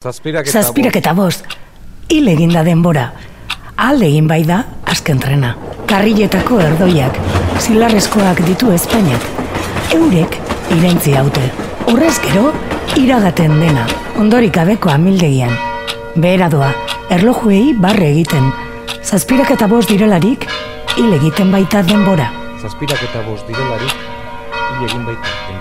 Zazpirak 0.00 0.46
eta, 0.48 0.62
Zazpirak 0.62 0.94
eta 0.96 1.12
bost, 1.12 1.44
hil 2.08 2.28
egin 2.32 2.54
da 2.54 2.62
denbora. 2.64 3.02
Alde 3.84 4.06
egin 4.06 4.30
bai 4.30 4.38
da, 4.48 4.62
azken 4.88 5.18
trena. 5.20 5.50
Karriletako 5.90 6.56
erdoiak, 6.64 7.18
zilarrezkoak 7.60 8.40
ditu 8.46 8.72
Espainiak. 8.72 9.26
Eurek, 9.98 10.38
irentzi 10.78 11.12
haute. 11.20 11.44
Urrez 11.92 12.14
gero, 12.24 12.46
iragaten 12.96 13.60
dena, 13.60 13.84
ondorik 14.16 14.56
gabeko 14.56 14.88
amildegian. 14.94 15.52
Behera 16.16 16.48
doa, 16.48 16.72
erlojuei 17.12 17.74
barre 17.76 18.08
egiten. 18.14 18.48
Zazpirak 19.04 19.52
eta 19.58 19.68
bost 19.68 19.92
direlarik, 19.92 20.48
hil 20.96 21.12
egiten 21.20 21.52
baita 21.52 21.84
denbora. 21.84 22.32
Zazpirak 22.56 23.04
eta 23.10 23.28
bost 23.28 23.44
direlarik, 23.52 23.92
hil 24.64 24.88
egin 24.88 25.04
baita 25.04 25.28
denbora. 25.28 25.59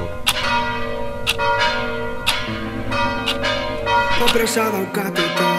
Opresa 4.30 4.70
daukatuta 4.70 5.50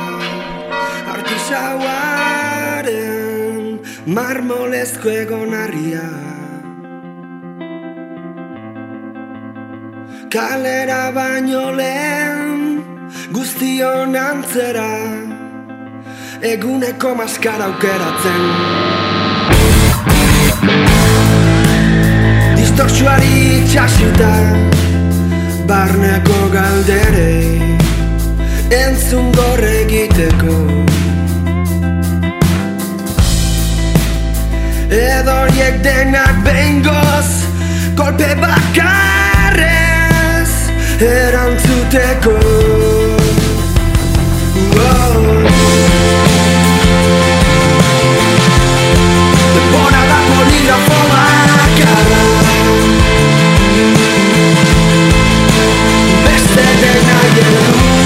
Artisauaren 1.10 3.82
Marmolezko 4.06 5.10
egonarria 5.10 6.06
Kalera 10.30 11.10
baino 11.16 11.74
lehen 11.74 12.78
Guztion 13.34 14.14
antzera. 14.16 14.90
Eguneko 16.40 17.14
maskara 17.18 17.64
aukeratzen. 17.72 18.42
Distortsuari 22.60 23.34
itxasita 23.64 24.32
Barneko 25.66 26.38
galderei 26.54 27.59
entzun 28.70 29.32
gorre 29.32 29.70
egiteko 29.82 30.54
Edoriek 34.90 35.82
denak 35.82 36.44
behingoz 36.44 37.30
kolpe 37.98 38.30
bakarrez 38.42 38.70
erantzuteko 41.02 42.36
wow. 44.78 45.22
Denbora 49.54 50.02
da 50.10 50.18
poligrafo 50.30 51.00
bakarra 51.14 52.22
Beste 56.26 56.66
dena 56.84 57.18
gero 57.38 57.99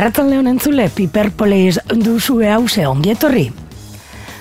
Arratzan 0.00 0.30
lehon 0.32 0.46
entzule, 0.48 0.86
piperpoleiz 0.96 1.74
duzue 1.92 2.46
hause 2.48 2.86
ongietorri. 2.88 3.50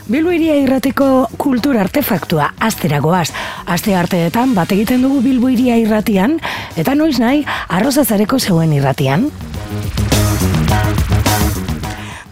Bilbo 0.07 0.31
iria 0.31 0.53
irratiko 0.55 1.27
kultur 1.35 1.75
artefaktua 1.75 2.45
asteragoaz. 2.63 3.25
Aste 3.67 3.91
arteetan 3.99 4.53
bat 4.55 4.71
egiten 4.71 5.03
dugu 5.03 5.19
Bilbo 5.25 5.51
iria 5.51 5.75
irratian, 5.75 6.37
eta 6.79 6.95
noiz 6.95 7.17
nahi 7.19 7.43
arrozazareko 7.75 8.39
zeuen 8.39 8.71
irratian. 8.77 9.27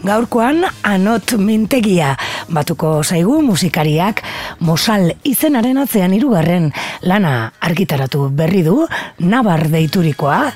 Gaurkoan 0.08 0.64
anot 0.88 1.36
mintegia 1.36 2.14
batuko 2.48 3.02
zaigu 3.04 3.42
musikariak 3.44 4.22
mosal 4.64 5.10
izenaren 5.28 5.76
atzean 5.84 6.16
hirugarren 6.16 6.72
lana 7.02 7.52
argitaratu 7.60 8.30
berri 8.32 8.64
du 8.64 8.86
nabar 9.20 9.68
deiturikoa 9.68 10.46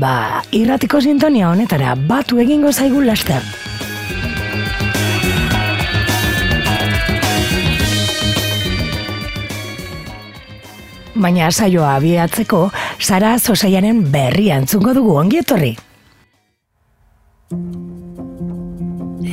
ba 0.00 0.40
irratiko 0.56 1.00
sintonia 1.04 1.50
honetara 1.52 1.94
batu 2.10 2.40
egingo 2.40 2.72
zaigu 2.72 3.02
laster. 3.04 3.42
Baina 11.20 11.50
saioa 11.52 11.96
abiatzeko, 11.98 12.70
Sara 12.98 13.34
Zosaiaren 13.38 14.00
berri 14.12 14.48
antzungo 14.56 14.94
dugu 14.96 15.16
ongietorri. 15.20 15.74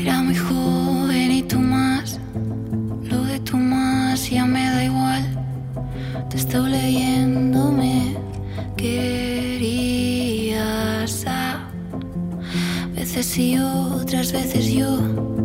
Era 0.02 0.22
muy 0.26 0.36
joven 0.36 1.32
y 1.32 1.44
tú 1.44 1.60
más, 1.60 2.20
lo 3.10 3.24
de 3.24 3.40
tú 3.40 3.58
más 3.58 4.30
ya 4.30 4.46
me 4.46 4.66
da 4.70 4.84
igual. 4.84 5.24
Te 6.30 6.38
estoy 6.38 6.72
leyendo, 6.72 7.07
veces 13.18 13.38
y 13.40 13.58
otras 13.58 14.32
veces 14.32 14.72
yo. 14.72 15.37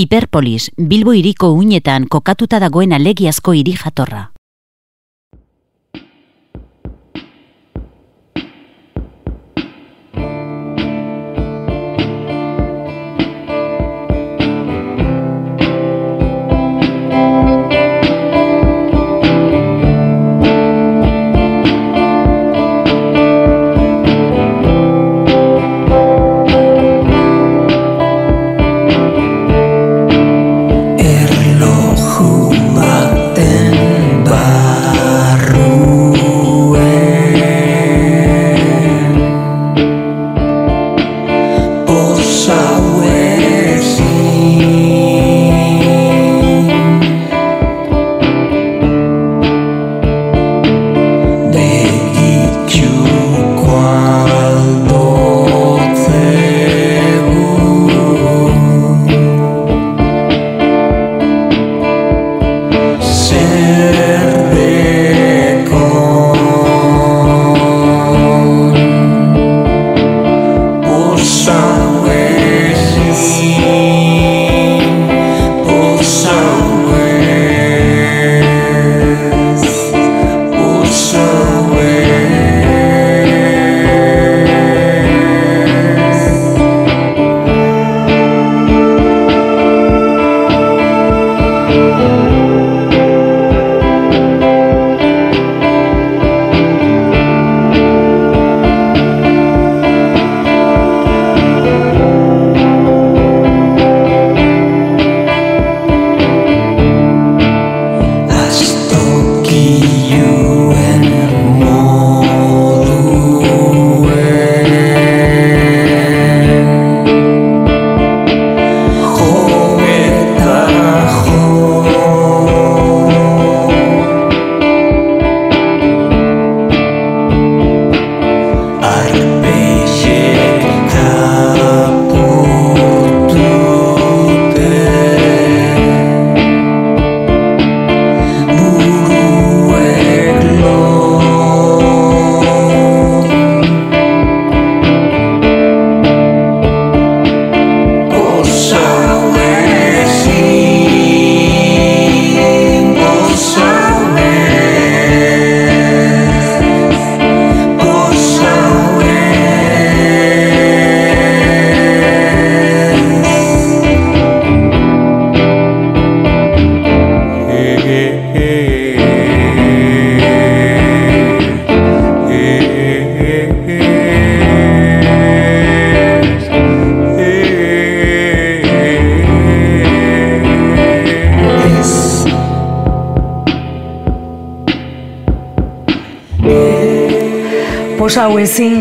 Piperpolis, 0.00 0.70
Bilbo 0.80 1.12
hiriko 1.12 1.50
uinetan 1.52 2.06
kokatuta 2.08 2.56
dagoen 2.62 2.96
alegiazko 2.96 3.52
hiri 3.52 3.74
jatorra. 3.76 4.28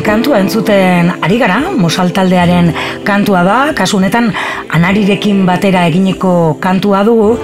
Kantua 0.09 0.39
entzuten 0.41 1.11
ari 1.21 1.37
gara, 1.37 1.59
Mosal 1.77 2.09
taldearen 2.09 2.71
kantua 3.05 3.43
da, 3.45 3.57
kasu 3.77 3.99
honetan 3.99 4.31
anarirekin 4.73 5.43
batera 5.45 5.83
egineko 5.85 6.31
kantua 6.63 7.03
dugu, 7.05 7.35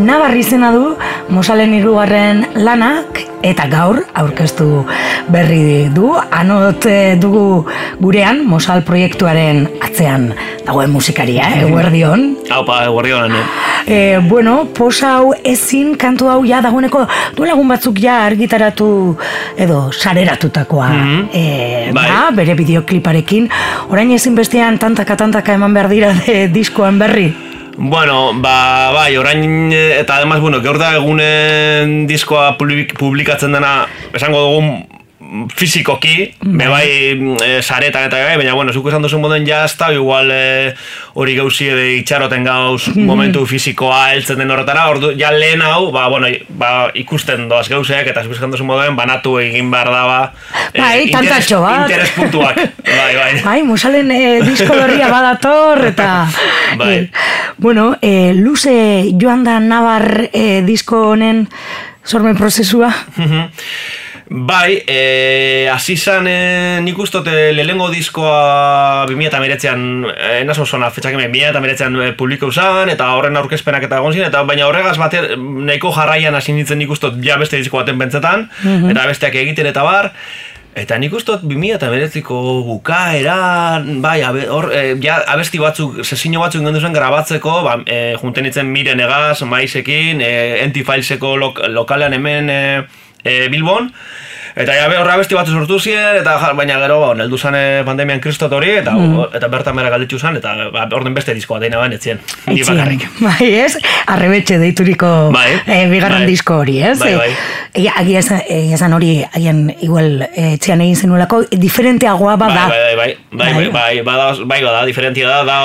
nabarri 0.00 0.40
izena 0.40 0.70
du 0.72 0.94
Mosalen 1.28 1.74
hirugarren 1.76 2.46
lanak 2.56 3.20
eta 3.44 3.66
gaur 3.68 4.00
aurkeztu 4.16 4.86
berri 5.28 5.90
du, 5.92 6.14
anot 6.16 6.88
eh, 6.88 7.18
dugu 7.20 7.66
gurean 8.00 8.40
Mosal 8.48 8.80
proiektuaren 8.88 9.66
atzean 9.84 10.30
dagoen 10.64 10.96
musikaria, 10.96 11.50
eh, 11.52 11.66
eguerdion. 11.68 12.30
Haupa, 12.48 12.86
guardian, 12.88 13.36
eh? 13.36 13.44
E, 13.86 14.18
bueno, 14.28 14.68
posa 14.72 15.16
hau 15.18 15.34
ezin 15.44 15.94
kantu 16.00 16.28
hau 16.32 16.38
ja 16.48 16.62
dagoeneko 16.64 17.06
duela 17.36 17.52
egun 17.52 17.68
batzuk 17.68 17.98
ja 18.00 18.24
argitaratu 18.24 19.16
edo 19.56 19.90
sareratutakoa 19.92 20.88
Mhm. 20.88 21.28
e, 21.34 21.90
Bai. 21.92 22.06
da, 22.08 22.30
bere 22.32 22.54
bideokliparekin 22.54 23.48
orain 23.90 24.10
ezin 24.12 24.34
bestean 24.34 24.78
tantaka 24.78 25.16
tantaka 25.16 25.52
eman 25.54 25.74
behar 25.74 25.88
dira 25.88 26.12
de 26.26 26.48
diskoan 26.48 26.98
berri 26.98 27.34
Bueno, 27.76 28.30
ba, 28.40 28.92
bai, 28.94 29.16
orain, 29.18 29.72
eh, 29.72 29.98
eta 29.98 30.16
además, 30.16 30.38
bueno, 30.40 30.60
gaur 30.62 30.78
da 30.78 30.92
egunen 30.94 32.06
diskoa 32.06 32.56
publik, 32.56 32.94
publikatzen 32.96 33.50
dena, 33.52 33.86
esango 34.14 34.38
dugun 34.46 34.86
fizikoki, 35.56 36.34
be 36.44 36.66
bai, 36.68 36.86
e, 37.42 37.62
saretan 37.62 38.06
eta 38.08 38.20
bai, 38.22 38.36
baina, 38.38 38.54
bueno, 38.54 38.72
zuk 38.72 38.88
esan 38.90 39.02
duzu 39.02 39.18
moden 39.18 39.46
ja, 39.48 39.64
ez 39.64 39.74
da, 39.80 39.88
igual 39.92 40.30
e, 40.30 40.74
hori 41.18 41.34
gauzi 41.38 41.68
edo 41.72 41.82
itxaroten 41.98 42.44
gauz 42.46 42.88
momentu 43.10 43.44
fizikoa 43.48 44.12
heltzen 44.12 44.38
den 44.42 44.52
horretara, 44.54 44.86
ordu, 44.92 45.12
ja 45.18 45.32
lehen 45.34 45.62
hau, 45.64 45.90
ba, 45.94 46.06
bueno, 46.12 46.28
ba, 46.60 46.90
ikusten 46.94 47.48
doaz 47.48 47.66
gauzek, 47.72 48.10
eta 48.12 48.22
zuk 48.24 48.36
esan 48.36 48.52
duzu 48.54 48.66
moden, 48.68 48.96
banatu 48.98 49.38
egin 49.42 49.70
behar 49.72 49.90
da, 49.92 50.04
ba, 50.10 50.20
Bai, 50.74 51.08
tantatxo 51.12 51.60
bat. 51.62 51.88
Interes 51.88 52.10
puntuak, 52.16 52.56
bai, 53.00 53.10
bai. 53.16 53.32
Bai, 53.44 53.58
musalen 53.66 54.10
e, 54.14 54.22
disko 54.44 54.74
berria 54.74 55.08
badator 55.12 55.84
eta 55.92 56.08
Bai. 56.80 56.94
e, 56.94 57.10
bueno, 57.58 57.94
e, 58.02 58.32
luze 58.34 59.10
joan 59.20 59.44
da 59.46 59.58
nabar 59.62 60.28
e, 60.32 60.62
disko 60.66 61.04
honen 61.12 61.46
sormen 62.04 62.36
prozesua 62.36 62.90
Mhm. 63.16 63.46
Bai, 64.26 64.82
e, 64.86 65.68
hasi 65.70 65.96
zan, 65.96 66.26
e, 66.26 66.80
nik 66.80 66.98
ustot 66.98 67.26
e, 67.28 67.52
lehengo 67.52 67.90
diskoa 67.92 69.04
2008an, 69.10 69.82
e, 70.16 70.30
naso 70.48 70.64
zona 70.64 70.88
fetxak 70.88 71.12
hemen 71.18 71.28
2008an 71.34 71.98
e, 72.00 72.08
publiko 72.16 72.48
zan, 72.50 72.88
eta 72.88 73.10
horren 73.18 73.36
aurkezpenak 73.36 73.84
eta 73.84 74.00
egon 74.00 74.16
ziren, 74.16 74.30
eta 74.32 74.40
baina 74.48 74.64
horregaz 74.70 74.96
bater, 74.96 75.34
nahiko 75.36 75.92
jarraian 75.92 76.34
hasi 76.34 76.56
nintzen 76.56 76.80
nik 76.80 76.96
ustot 76.96 77.20
ja 77.20 77.36
beste 77.36 77.60
disko 77.60 77.82
baten 77.82 78.00
pentsetan, 78.00 78.48
eta 78.64 79.06
besteak 79.12 79.36
egiten 79.44 79.72
eta 79.72 79.84
bar, 79.84 80.12
Eta 80.74 80.96
nik 80.98 81.12
ustot 81.14 81.44
2008ko 81.46 82.36
bukaera, 82.66 83.78
bai, 84.02 84.16
abe, 84.26 84.48
hor, 84.50 84.72
e, 84.74 84.96
ja, 84.98 85.20
abesti 85.30 85.60
batzuk, 85.62 86.00
sesino 86.02 86.40
batzuk 86.42 86.64
ingendu 86.64 86.80
zen 86.82 86.96
grabatzeko, 86.96 87.52
ba, 87.62 87.76
e, 87.86 88.16
junten 88.18 88.50
miren 88.72 88.98
egaz, 88.98 89.44
maizekin, 89.46 90.18
e, 90.18 90.32
entifailseko 90.64 91.36
lok, 91.38 91.62
lokalean 91.70 92.18
hemen 92.18 92.50
e, 92.50 92.58
e, 93.24 93.48
Bilbon, 93.48 93.90
Eta 94.54 94.74
ja, 94.76 94.86
horra 94.86 95.16
abesti 95.16 95.34
batzu 95.34 95.56
sortu 95.58 95.80
ziren, 95.80 96.20
eta 96.20 96.52
baina 96.54 96.76
gero, 96.78 97.00
ba, 97.02 97.08
neldu 97.18 97.38
zan 97.40 97.56
eh, 97.58 97.82
pandemian 97.86 98.20
kristot 98.22 98.52
hori, 98.54 98.70
eta, 98.78 98.92
eta 99.34 99.48
bertan 99.50 99.74
bera 99.80 99.90
galditzu 99.90 100.20
zan, 100.20 100.36
eta 100.38 100.52
ba, 100.70 100.84
orden 100.94 101.16
beste 101.16 101.34
diskoa 101.34 101.58
deina 101.58 101.80
ban 101.80 101.96
etzien. 101.96 102.20
Ni 102.46 102.62
bakarrik. 102.62 103.08
Bai, 103.24 103.48
ez? 103.64 103.72
Arrebetxe 104.14 104.60
deituriko 104.62 105.10
Bai, 105.34 105.48
eh, 105.66 105.88
bigarren 105.90 106.22
bai. 106.22 106.28
disko 106.30 106.60
hori, 106.62 106.76
ez? 106.86 107.00
Bai, 107.02 107.16
bai. 107.18 107.32
Eh, 107.74 107.88
agia 107.90 108.22
esan, 108.22 108.94
hori, 108.94 109.16
agian 109.26 109.64
igual 109.82 110.22
eh, 110.28 110.52
etxean 110.52 110.84
egin 110.86 111.02
zenuelako, 111.02 111.42
diferenteagoa 111.50 112.36
bada. 112.38 112.68
Bai, 112.70 112.78
bai, 112.84 112.94
bai, 112.94 113.10
bai, 113.32 113.52
bai, 113.58 113.72
bai, 113.74 113.94
bada, 114.06 114.30
bai, 114.44 114.60
bada, 114.62 114.84
diferentia 114.86 115.26
da, 115.26 115.42
da, 115.50 115.58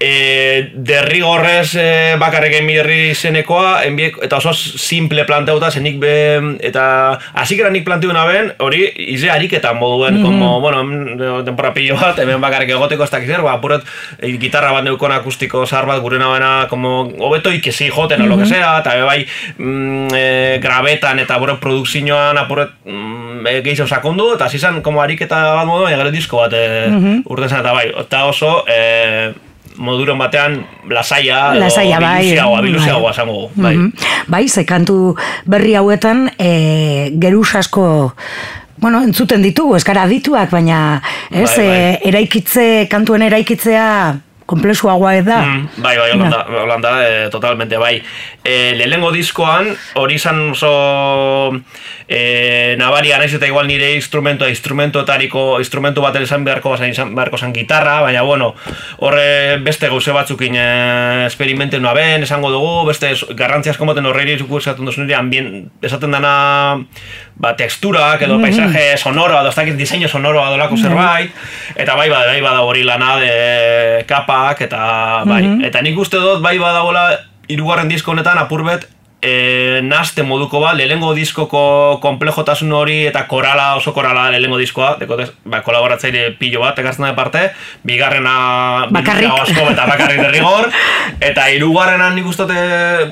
e, 0.00 0.70
derrigorrez 0.74 1.74
e, 1.74 2.16
bakarrik 2.20 2.54
egin 2.54 2.70
berri 2.70 2.98
izenekoa, 3.12 3.82
enbiek, 3.88 4.18
eta 4.24 4.38
oso 4.38 4.52
simple 4.54 5.24
planteuta, 5.28 5.70
zenik 5.70 5.98
be, 6.02 6.12
eta 6.64 7.18
hasikera 7.38 7.70
nik 7.74 7.86
planteuna 7.86 8.24
ben, 8.28 8.52
hori, 8.62 8.84
ize 9.14 9.30
ariketa 9.30 9.72
moduen, 9.74 10.20
como, 10.22 10.60
bueno, 10.60 10.82
em, 10.84 11.42
denpora 11.46 11.72
pillo 11.74 11.98
bat, 11.98 12.18
hemen 12.22 12.40
bakarrik 12.42 12.70
egoteko 12.76 13.06
ez 13.06 13.10
dakiz 13.10 13.30
ba, 13.42 13.56
apuret, 13.56 13.86
e, 14.20 14.32
gitarra 14.38 14.72
bat 14.76 14.86
neukon 14.86 15.14
akustiko 15.14 15.64
zahar 15.66 15.88
bat, 15.90 16.02
gure 16.04 16.20
nabena, 16.22 16.68
como, 16.70 17.10
hobeto 17.18 17.52
ikesi 17.54 17.90
joten, 17.90 18.22
o 18.22 18.30
lo 18.30 18.38
que 18.38 18.46
sea, 18.46 18.78
eta 18.80 18.94
bai, 19.04 19.24
mm, 19.58 20.14
e, 20.14 20.58
grabetan 20.62 21.18
eta 21.24 21.38
bure 21.42 21.58
produkzioan 21.58 22.38
apuret 22.38 22.70
mm, 22.84 23.46
e, 23.46 23.58
gehiago 23.66 23.88
sakondu, 23.88 24.32
eta 24.38 24.48
zizan, 24.48 24.82
como 24.82 25.02
ariketa 25.02 25.42
bat 25.58 25.66
modu, 25.66 25.88
egare 25.90 26.14
disko 26.14 26.44
bat 26.44 26.54
e, 26.54 26.64
urten 27.26 27.50
zen, 27.50 27.60
eta 27.60 27.74
bai, 27.74 27.88
eta 28.06 28.24
oso, 28.30 28.62
e, 28.68 29.47
moduron 29.78 30.18
batean 30.18 30.64
lasaia, 30.90 31.54
Lasaia, 31.54 32.00
bai. 32.00 32.22
biluziagoa, 32.22 32.60
biluziagoa 32.62 33.02
Bai. 33.02 33.12
esango 33.12 33.32
dugu, 33.32 33.50
bai. 33.62 33.76
Mhm. 33.76 33.92
Bai, 34.28 34.48
ze 34.48 34.64
kantu 34.66 35.14
berri 35.46 35.74
hauetan 35.74 36.30
e, 36.38 37.12
geruz 37.18 37.54
asko 37.54 38.14
Bueno, 38.80 39.00
entzuten 39.02 39.42
ditugu, 39.42 39.74
eskara 39.74 40.04
dituak, 40.06 40.52
baina 40.54 41.02
ez, 41.32 41.50
Bai, 41.56 41.66
bai. 41.66 41.66
e, 41.66 41.98
eraikitze, 42.12 42.86
kantuen 42.90 43.22
eraikitzea 43.26 44.20
komplexuagoa 44.48 45.20
da. 45.22 45.42
Mm, 45.44 45.68
bai, 45.84 45.96
bai, 45.98 46.10
Holanda, 46.12 46.46
Holanda, 46.62 46.90
eh, 47.04 47.28
totalmente, 47.30 47.76
bai. 47.76 48.00
E, 48.42 48.72
lehenengo 48.78 49.10
diskoan, 49.12 49.68
hori 50.00 50.16
izan 50.16 50.38
oso 50.54 50.70
e, 52.08 52.74
nabaria 52.80 53.18
naiz 53.20 53.34
eta 53.36 53.44
igual 53.44 53.68
nire 53.68 53.90
instrumentoa, 53.98 54.48
instrumentoetariko, 54.48 55.58
instrumentu 55.60 56.00
bat 56.00 56.16
izan 56.22 56.46
beharko 56.48 56.72
zan, 56.78 56.88
izan 56.88 57.12
beharko 57.18 57.36
zan 57.36 57.52
gitarra, 57.52 57.98
baina 58.06 58.22
bueno, 58.24 58.54
horre 59.04 59.58
beste 59.60 59.90
gauze 59.92 60.16
batzukin 60.16 60.56
e, 60.56 60.64
esperimente 61.26 61.76
noa 61.76 61.92
ben, 61.98 62.24
esango 62.24 62.48
dugu, 62.54 62.86
beste 62.88 63.12
garrantzia 63.36 63.76
asko 63.76 63.84
moten 63.84 64.08
horreiri 64.08 64.38
esaten 64.40 64.88
duzu 64.88 65.04
nire 65.04 65.18
ambien, 65.18 65.68
esaten 65.84 66.16
dana 66.16 66.32
ba, 67.36 67.52
teksturak 67.52 68.24
edo 68.24 68.40
paisaje 68.40 68.96
sonoro, 68.96 69.36
edo 69.42 69.52
ez 69.52 69.60
dakit 69.60 69.76
diseño 69.76 70.08
sonoro 70.08 70.40
adolako 70.40 70.80
zerbait, 70.80 71.36
eta 71.76 72.00
bai 72.00 72.08
bada, 72.08 72.32
bai 72.32 72.40
bada 72.40 72.64
hori 72.64 72.88
lana 72.88 73.16
de 73.20 74.04
kapak, 74.38 74.62
eta 74.68 75.24
bai, 75.26 75.42
eta 75.66 75.82
nik 75.82 75.98
uste 75.98 76.20
dut 76.22 76.42
bai 76.44 76.58
badagoela 76.58 77.10
irugarren 77.48 77.88
disko 77.88 78.12
honetan 78.12 78.38
apurbet 78.38 78.86
e, 79.20 79.80
naste 79.82 80.22
moduko 80.22 80.60
bat, 80.62 80.76
lehengo 80.78 81.10
diskoko 81.16 81.98
komplejotasun 82.02 82.72
hori 82.72 82.98
eta 83.08 83.24
korala, 83.30 83.72
oso 83.78 83.92
korala 83.96 84.28
lehengo 84.30 84.58
diskoa, 84.60 84.94
dekote, 85.00 85.26
ba, 85.44 85.62
kolaboratzaile 85.66 86.36
pilo 86.38 86.62
bat, 86.62 86.78
ekartzen 86.78 87.08
da 87.08 87.14
parte, 87.18 87.48
bigarrena 87.88 88.86
Bakarrik. 88.94 89.32
asko 89.42 89.70
eta 89.72 89.88
bakarrik 89.90 90.22
derrigor, 90.22 90.70
eta 91.30 91.48
hirugarrenan 91.54 92.14
nik 92.14 92.30
ustote, 92.30 92.58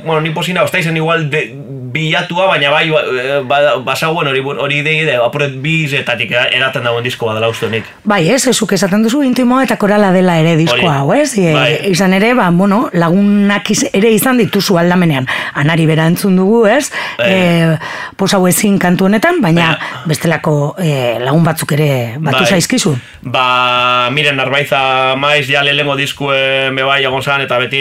bueno, 0.05 0.21
ni 0.21 0.31
posina, 0.37 0.63
osta 0.63 0.79
izen 0.83 0.97
igual 0.97 1.29
de, 1.31 1.49
bilatua, 1.97 2.47
baina 2.53 2.71
bai, 2.71 2.85
ba, 2.93 3.03
ba, 3.49 3.61
basauen 3.87 4.29
hori, 4.31 4.43
hori 4.45 4.83
dei, 4.85 4.99
de, 5.09 5.17
apuret 5.25 5.57
bizetatik 5.65 6.31
eraten 6.37 6.85
dagoen 6.85 7.05
disko 7.07 7.27
bat 7.31 7.39
dela 7.41 7.49
uste 7.53 7.71
nik. 7.73 7.89
Bai, 8.05 8.21
ez, 8.31 8.43
ezuk 8.53 8.77
esaten 8.77 9.03
duzu 9.07 9.23
intimoa 9.27 9.65
eta 9.65 9.79
korala 9.81 10.13
dela 10.15 10.37
ere 10.43 10.55
disko 10.61 10.77
Hori. 10.77 10.87
hau, 10.93 11.13
ez? 11.17 11.33
E, 11.41 11.53
Bai. 11.57 11.71
Izan 11.91 12.13
ere, 12.19 12.35
ba, 12.39 12.51
bueno, 12.53 12.85
lagunak 12.93 13.71
iz- 13.73 13.89
ere 13.97 14.11
izan 14.15 14.39
dituzu 14.39 14.77
aldamenean. 14.79 15.27
Anari 15.55 15.87
bera 15.89 16.07
entzun 16.07 16.37
dugu, 16.37 16.67
ez? 16.69 16.91
Bai. 17.19 17.31
E, 17.33 17.79
pos 18.17 18.33
hau 18.37 18.45
ezin 18.49 18.79
kantu 18.79 19.07
honetan, 19.09 19.41
baina 19.41 19.73
Baina- 19.73 20.05
bestelako 20.11 20.57
e, 20.79 21.19
lagun 21.25 21.45
batzuk 21.47 21.73
ere 21.79 21.89
batu 22.19 22.43
Bai. 22.45 22.51
zaizkizu. 22.57 22.95
Ba, 23.23 24.09
miren, 24.15 24.39
arbaiza 24.41 25.15
maiz, 25.19 25.49
ja 25.51 25.63
lehengo 25.67 25.97
diskuen 25.97 26.75
me 26.75 26.83
bai 26.87 27.01
egon 27.05 27.23
zan, 27.23 27.41
eta 27.43 27.59
beti, 27.59 27.81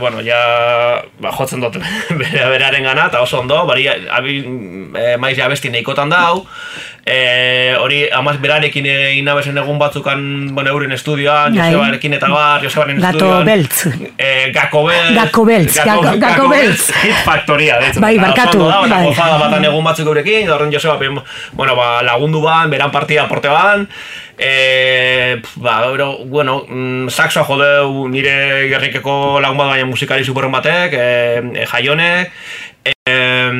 bueno, 0.00 0.20
ja, 0.26 0.38
ba, 1.22 1.32
jotzen 1.34 1.60
dut 1.62 1.78
bere 2.20 2.44
beraren 2.52 2.84
gana, 2.86 2.97
eta 3.06 3.20
oso 3.22 3.38
ondo, 3.40 3.64
bari, 3.66 3.86
abi, 3.88 4.38
e, 4.98 5.16
maiz 5.16 5.36
ja 5.38 5.46
abesti 5.46 5.70
nahikotan 5.70 6.10
dau, 6.10 6.44
e, 7.06 7.74
hori, 7.80 8.02
amaz 8.12 8.36
berarekin 8.42 8.86
egin 8.86 9.24
nabezen 9.24 9.56
egun 9.58 9.78
batzukan, 9.78 10.20
bueno, 10.54 10.70
euren 10.70 10.92
estudioan, 10.92 11.54
Bai. 11.54 11.70
Josebarekin 11.72 12.14
eta 12.18 12.28
bar, 12.28 12.62
Josebaren 12.62 13.00
Gato 13.00 13.16
estudioan. 13.18 13.44
Beltz. 13.46 13.86
E, 14.18 14.50
Gako 14.52 14.84
Beltz. 14.88 15.14
Gako 15.14 15.44
Beltz, 15.44 15.78
Gako- 15.84 16.18
Gako 16.20 16.48
Beltz. 16.48 16.90
Hit 17.02 17.24
Factoria, 17.24 17.78
deitzen. 17.80 18.02
Bai, 18.02 18.18
barkatu, 18.18 18.66
da, 18.68 18.80
bai. 18.86 19.04
gozada 19.06 19.38
batan 19.38 19.64
egun 19.64 19.84
batzuk 19.84 20.06
eurekin, 20.06 20.50
horren 20.50 20.72
Joseba, 20.72 20.98
bueno, 21.52 21.76
ba, 21.76 22.02
lagundu 22.02 22.42
ban, 22.42 22.70
beran 22.70 22.90
partida 22.90 23.22
aporte 23.24 23.48
ban, 23.48 23.88
e, 24.38 25.38
pf, 25.42 25.58
ba, 25.58 25.80
bero, 25.90 26.24
bueno, 26.24 26.64
mm, 26.68 27.08
saxoa 27.10 27.44
jodeu 27.44 28.08
nire 28.08 28.68
gerrikeko 28.70 29.40
lagun 29.40 29.58
bat 29.58 29.72
baina 29.74 29.86
musikari 29.86 30.24
superren 30.24 30.52
batek, 30.54 30.92
e, 30.94 31.42
e, 31.62 31.66
jaionek, 31.66 32.30
e, 32.86 32.94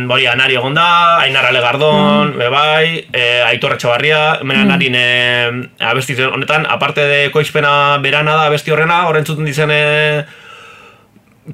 hori, 0.08 0.26
anari 0.30 0.54
egon 0.56 0.74
da, 0.74 1.18
Ainara 1.20 1.50
Legardon, 1.52 2.32
Mm. 2.32 2.38
be 2.38 2.48
bai, 2.48 3.06
e, 3.12 3.42
Aitor 3.42 3.74
Etxabarria, 3.74 4.38
hemen 4.40 4.60
anarin 4.64 4.94
e, 4.94 5.68
abesti 5.80 6.14
honetan, 6.22 6.66
aparte 6.68 7.00
de 7.00 7.30
koizpena 7.30 7.98
berana 7.98 8.36
da 8.36 8.46
abesti 8.46 8.70
horrena, 8.70 9.06
horren 9.08 9.26
zuten 9.26 9.44
dizen 9.44 9.70
e, 9.70 10.24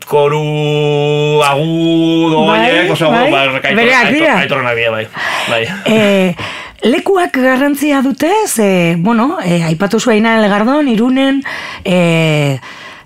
koru 0.09 1.43
agudo 1.45 2.47
Bai, 2.49 2.71
horiek, 2.71 2.91
oso, 2.93 3.11
bai. 3.11 3.31
ba. 3.31 3.43
Aitorrenak 3.63 4.77
dira, 4.77 4.91
bai. 4.91 5.07
bai. 5.49 5.63
E, 5.87 6.35
lekuak 6.83 7.37
garrantzia 7.39 8.03
dute, 8.03 8.31
ze, 8.47 8.97
bueno, 8.99 9.39
e, 9.45 9.63
aipatu 9.63 10.01
zuaina 10.01 10.39
Elgardon, 10.41 10.89
Irunen, 10.89 11.43
e, 11.85 12.59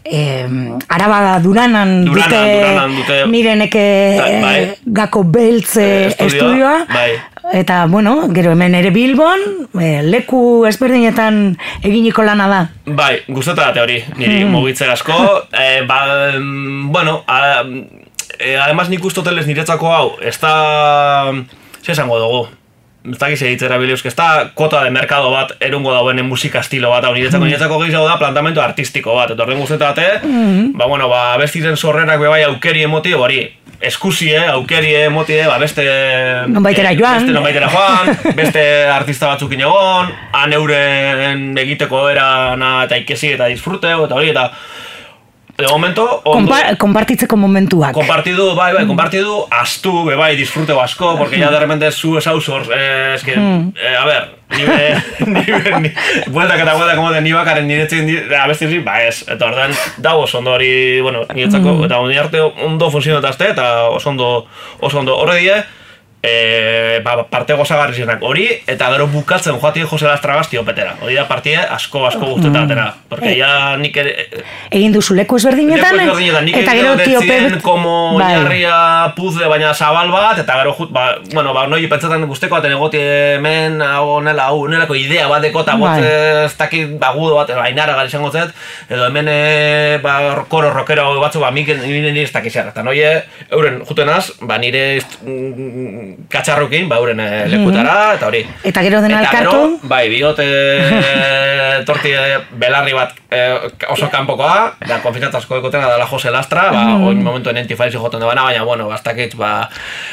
e, 0.04 0.46
Araba 0.88 1.38
Duranan, 1.40 2.04
Duranan, 2.04 2.04
dute, 2.06 2.60
Duranan 2.60 2.96
dute- 2.96 3.26
mireneke 3.26 4.16
Bai, 4.20 4.42
bai. 4.42 4.62
e, 4.62 4.78
gako 4.86 5.22
beltze 5.24 6.06
Eh, 6.06 6.14
estudioa, 6.18 6.86
bai. 6.92 7.12
eta, 7.52 7.86
bueno, 7.86 8.28
gero 8.32 8.52
hemen 8.52 8.74
ere 8.74 8.90
Bilbon, 8.90 9.38
e, 9.80 10.02
leku 10.02 10.64
ezberdinetan 10.66 11.56
eginiko 11.82 12.22
lana 12.22 12.48
da. 12.48 12.60
Bai, 12.86 13.22
gustatate 13.28 13.80
hori, 13.80 14.02
niri 14.16 14.42
Hmm. 14.44 14.50
mugitze 14.52 14.84
asko. 14.90 15.12
Eh, 15.52 15.82
ba, 15.86 16.32
mm, 16.38 16.92
bueno, 16.92 17.24
a, 17.26 17.62
eh, 18.38 18.56
además 18.58 18.88
nik 18.88 19.04
ustoteles 19.04 19.46
niretzako 19.46 19.92
hau, 19.92 20.12
ez 20.22 20.38
da... 20.40 21.32
Zer 21.82 21.92
esango 21.92 22.18
dugu? 22.18 22.48
Ez 23.06 23.16
dakiz 23.16 23.38
egitzera 23.46 23.78
bileuzk, 23.78 24.08
ez 24.10 24.14
da 24.18 24.48
kota 24.58 24.80
de 24.82 24.90
merkado 24.90 25.30
bat 25.30 25.52
erungo 25.62 25.92
dauen 25.94 26.18
musika 26.26 26.64
estilo 26.64 26.90
bat, 26.90 27.04
hau 27.06 27.12
niretzako, 27.14 27.46
niretzako 27.46 27.78
gehiago 27.84 28.08
da 28.08 28.16
plantamento 28.18 28.60
artistiko 28.60 29.14
bat, 29.14 29.30
eta 29.32 29.44
horren 29.44 29.60
guztetate, 29.62 30.08
ba, 30.74 30.88
bueno, 30.90 31.06
ba, 31.08 31.36
bestiren 31.38 31.78
sorrerak 31.78 32.18
be 32.20 32.28
bai 32.28 32.42
aukeri 32.48 32.82
emoti, 32.88 33.14
hori, 33.14 33.38
eskusie, 33.80 34.40
aukeri 34.50 34.96
emoti, 35.04 35.38
ba, 35.46 35.60
beste... 35.62 35.86
Nonbaitera 36.50 36.90
joan. 36.98 37.22
Beste 37.22 37.36
nonbaitera 37.36 37.70
joan, 37.70 38.10
beste 38.34 38.66
artista 38.90 39.30
batzukin 39.30 39.62
egon, 39.62 40.10
han 40.34 40.58
euren 40.58 41.48
egiteko 41.62 42.08
erana 42.10 42.82
eta 42.88 42.98
ikesi 42.98 43.36
eta 43.38 43.46
disfrute, 43.54 43.94
eta 43.94 44.18
hori, 44.18 44.34
eta 44.34 44.50
de 45.58 45.66
momento, 45.66 46.22
ondo, 46.22 46.46
Konpa, 46.46 46.76
konpartitzeko 46.78 47.36
momentuak. 47.36 47.92
Compartidu, 47.92 48.54
bai, 48.54 48.70
bai, 48.76 48.84
compartidu, 48.86 49.40
astu, 49.50 50.04
be 50.06 50.14
bai, 50.14 50.36
disfrute 50.38 50.72
asko, 50.72 51.16
porque 51.18 51.36
ya 51.36 51.50
de 51.50 51.58
repente 51.58 51.90
zu 51.90 52.16
esau 52.16 52.40
zor, 52.40 52.62
eh, 52.72 53.14
es 53.16 53.24
que, 53.24 53.32
eh, 53.32 53.96
a 54.00 54.04
ver, 54.06 54.38
ni 54.56 54.62
be, 54.62 54.94
ni 55.26 55.42
be, 55.42 55.80
ni, 55.80 55.90
bueltak 56.28 56.60
eta 56.60 56.74
bueltak, 56.74 56.94
como 56.94 57.10
de 57.10 57.20
ni 57.20 57.32
bakaren 57.32 57.66
niretzen, 57.66 58.06
di, 58.06 58.16
abesti 58.38 58.66
hori, 58.66 58.78
ba 58.78 59.02
ez, 59.02 59.24
eta 59.26 59.46
ordan, 59.46 59.74
dago 59.96 60.28
oso 60.28 60.38
ondo 60.38 60.52
hori, 60.52 61.00
bueno, 61.00 61.24
niretzako, 61.34 61.84
eta 61.86 61.98
ondi 61.98 62.16
arte 62.16 62.40
ondo 62.40 62.92
funtzionatazte, 62.94 63.50
eta 63.50 63.88
oso 63.88 64.10
ondo, 64.10 64.46
oso 64.78 65.00
ondo, 65.00 65.18
horre 65.18 65.40
die, 65.40 65.58
e, 66.22 67.00
ba, 67.04 67.24
parte 67.30 67.54
gozagarri 67.54 67.94
zenak 67.94 68.22
hori, 68.22 68.48
eta 68.66 68.90
gero 68.92 69.06
bukatzen 69.12 69.58
joatie 69.60 69.84
Jose 69.86 70.06
Lastra 70.06 70.36
Basti 70.36 70.58
opetera. 70.58 70.96
Hori 71.02 71.14
da 71.14 71.26
partie 71.28 71.56
asko 71.58 72.06
asko 72.08 72.34
guztetan 72.34 72.64
atera. 72.64 72.88
Porque 73.08 73.36
ya 73.38 73.76
nik 73.78 73.96
ere, 73.96 74.14
Egin 74.70 74.92
duzu 74.92 75.14
leku 75.14 75.38
ezberdinetan, 75.38 75.96
Leku 75.96 76.16
ezberdinetan, 76.16 76.44
nik 76.48 76.58
eta 76.58 76.74
egin 76.74 76.84
gero 76.84 76.96
dut 76.96 77.04
tio 77.06 77.20
etzien 77.22 77.52
Pep... 77.54 77.62
como 77.62 78.18
Bai. 78.18 78.32
jarria 78.34 79.12
puzle 79.16 79.48
baina 79.48 79.72
zabal 79.74 80.10
bat, 80.12 80.42
eta 80.42 80.58
gero 80.62 80.74
jut, 80.78 80.90
ba, 80.94 81.06
bueno, 81.32 81.54
ba, 81.54 81.66
noi 81.70 81.86
pentsatzen 81.90 82.26
guzteko 82.26 82.58
baten 82.58 82.74
egoti 82.74 83.00
hemen, 83.38 83.80
hau, 83.82 84.18
nela, 84.24 84.50
hau, 84.50 84.66
nelako 84.68 84.98
idea 84.98 85.28
bat 85.30 85.44
deko, 85.46 85.62
eta 85.62 85.78
Bai. 85.78 85.96
ez 86.02 86.52
dakit 86.58 86.98
agudo 87.10 87.38
bat, 87.38 87.54
ainara 87.62 87.94
gara 87.94 88.10
izango 88.10 88.32
zet, 88.34 88.54
edo 88.90 89.06
hemen, 89.06 89.30
e, 89.30 89.98
ba, 90.02 90.18
koro 90.50 90.72
rockero 90.74 91.08
batzu, 91.22 91.40
ba, 91.44 91.52
miken, 91.54 91.80
nire 91.86 92.10
nire 92.10 92.26
ez 92.26 92.34
dakiz 92.34 92.52
zer, 92.52 92.72
eta 92.74 92.82
noie, 92.82 93.14
euren 93.54 93.80
jutenaz, 93.86 94.32
ba, 94.42 94.58
nire 94.58 94.84
mm, 95.22 96.08
katxarrukin, 96.28 96.88
ba, 96.90 96.98
euren 96.98 97.20
e, 97.22 97.28
lekutara, 97.52 98.14
eta 98.18 98.26
hori. 98.26 98.42
Eta 98.66 98.82
gero 98.82 99.00
dena 99.04 99.20
Eta 99.22 99.30
elkartu? 99.30 99.56
gero, 99.56 99.88
bai, 99.88 100.04
biote 100.10 100.46
torti 101.86 102.12
belarri 102.58 102.94
bat 102.96 103.14
eh, 103.30 103.54
oso 103.92 104.08
kanpokoa, 104.10 104.74
da 104.88 104.98
konfiantza 105.04 105.38
asko 105.38 105.58
ekotena 105.60 105.88
dela 105.92 106.06
Jose 106.10 106.32
Lastra, 106.34 106.68
ba, 106.74 106.82
oin 107.06 107.22
momentu 107.22 107.52
enentifaili 107.52 107.96
joten 107.96 108.22
debana, 108.22 108.44
baina, 108.48 108.64
bueno, 108.66 108.88
bastakit, 108.90 109.36
ba, 109.38 109.52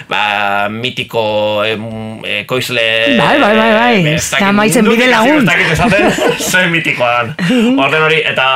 ba, 0.10 0.22
mitiko 0.70 1.26
em, 1.66 2.24
ekoizle... 2.42 2.86
Bai, 3.18 3.36
bai, 3.42 3.54
bai, 3.58 3.70
bai, 3.74 3.94
eh, 4.04 4.16
ez 4.16 4.30
dakit 4.30 4.46
da 4.46 4.54
maizen 4.56 4.90
bide 4.90 5.10
lagun. 5.12 5.50
Ez 5.56 5.72
esaten, 5.78 6.10
ze 6.52 6.66
mitikoa 6.72 7.14
dan. 7.18 7.36
Orden 7.82 8.08
hori, 8.08 8.22
eta 8.26 8.48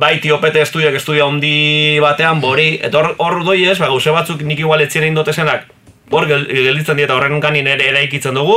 bai 0.00 0.16
tiopete 0.22 0.64
estudiak 0.66 0.96
estudia 1.00 1.28
handi 1.28 1.98
batean, 2.02 2.40
bori, 2.42 2.72
eta 2.82 3.02
hor, 3.02 3.14
hor 3.18 3.44
doi 3.46 3.62
ez, 3.68 3.78
ba, 3.78 3.92
gauze 3.92 4.14
batzuk 4.14 4.42
nik 4.46 4.64
igual 4.64 4.82
etxera 4.84 5.08
indotezenak, 5.10 5.68
hor 6.10 6.26
gel- 6.26 6.46
gelditzen 6.50 6.96
dira 6.98 7.14
horren 7.14 7.40
kanin 7.40 7.66
ere 7.70 7.86
eraikitzen 7.90 8.34
dugu, 8.34 8.56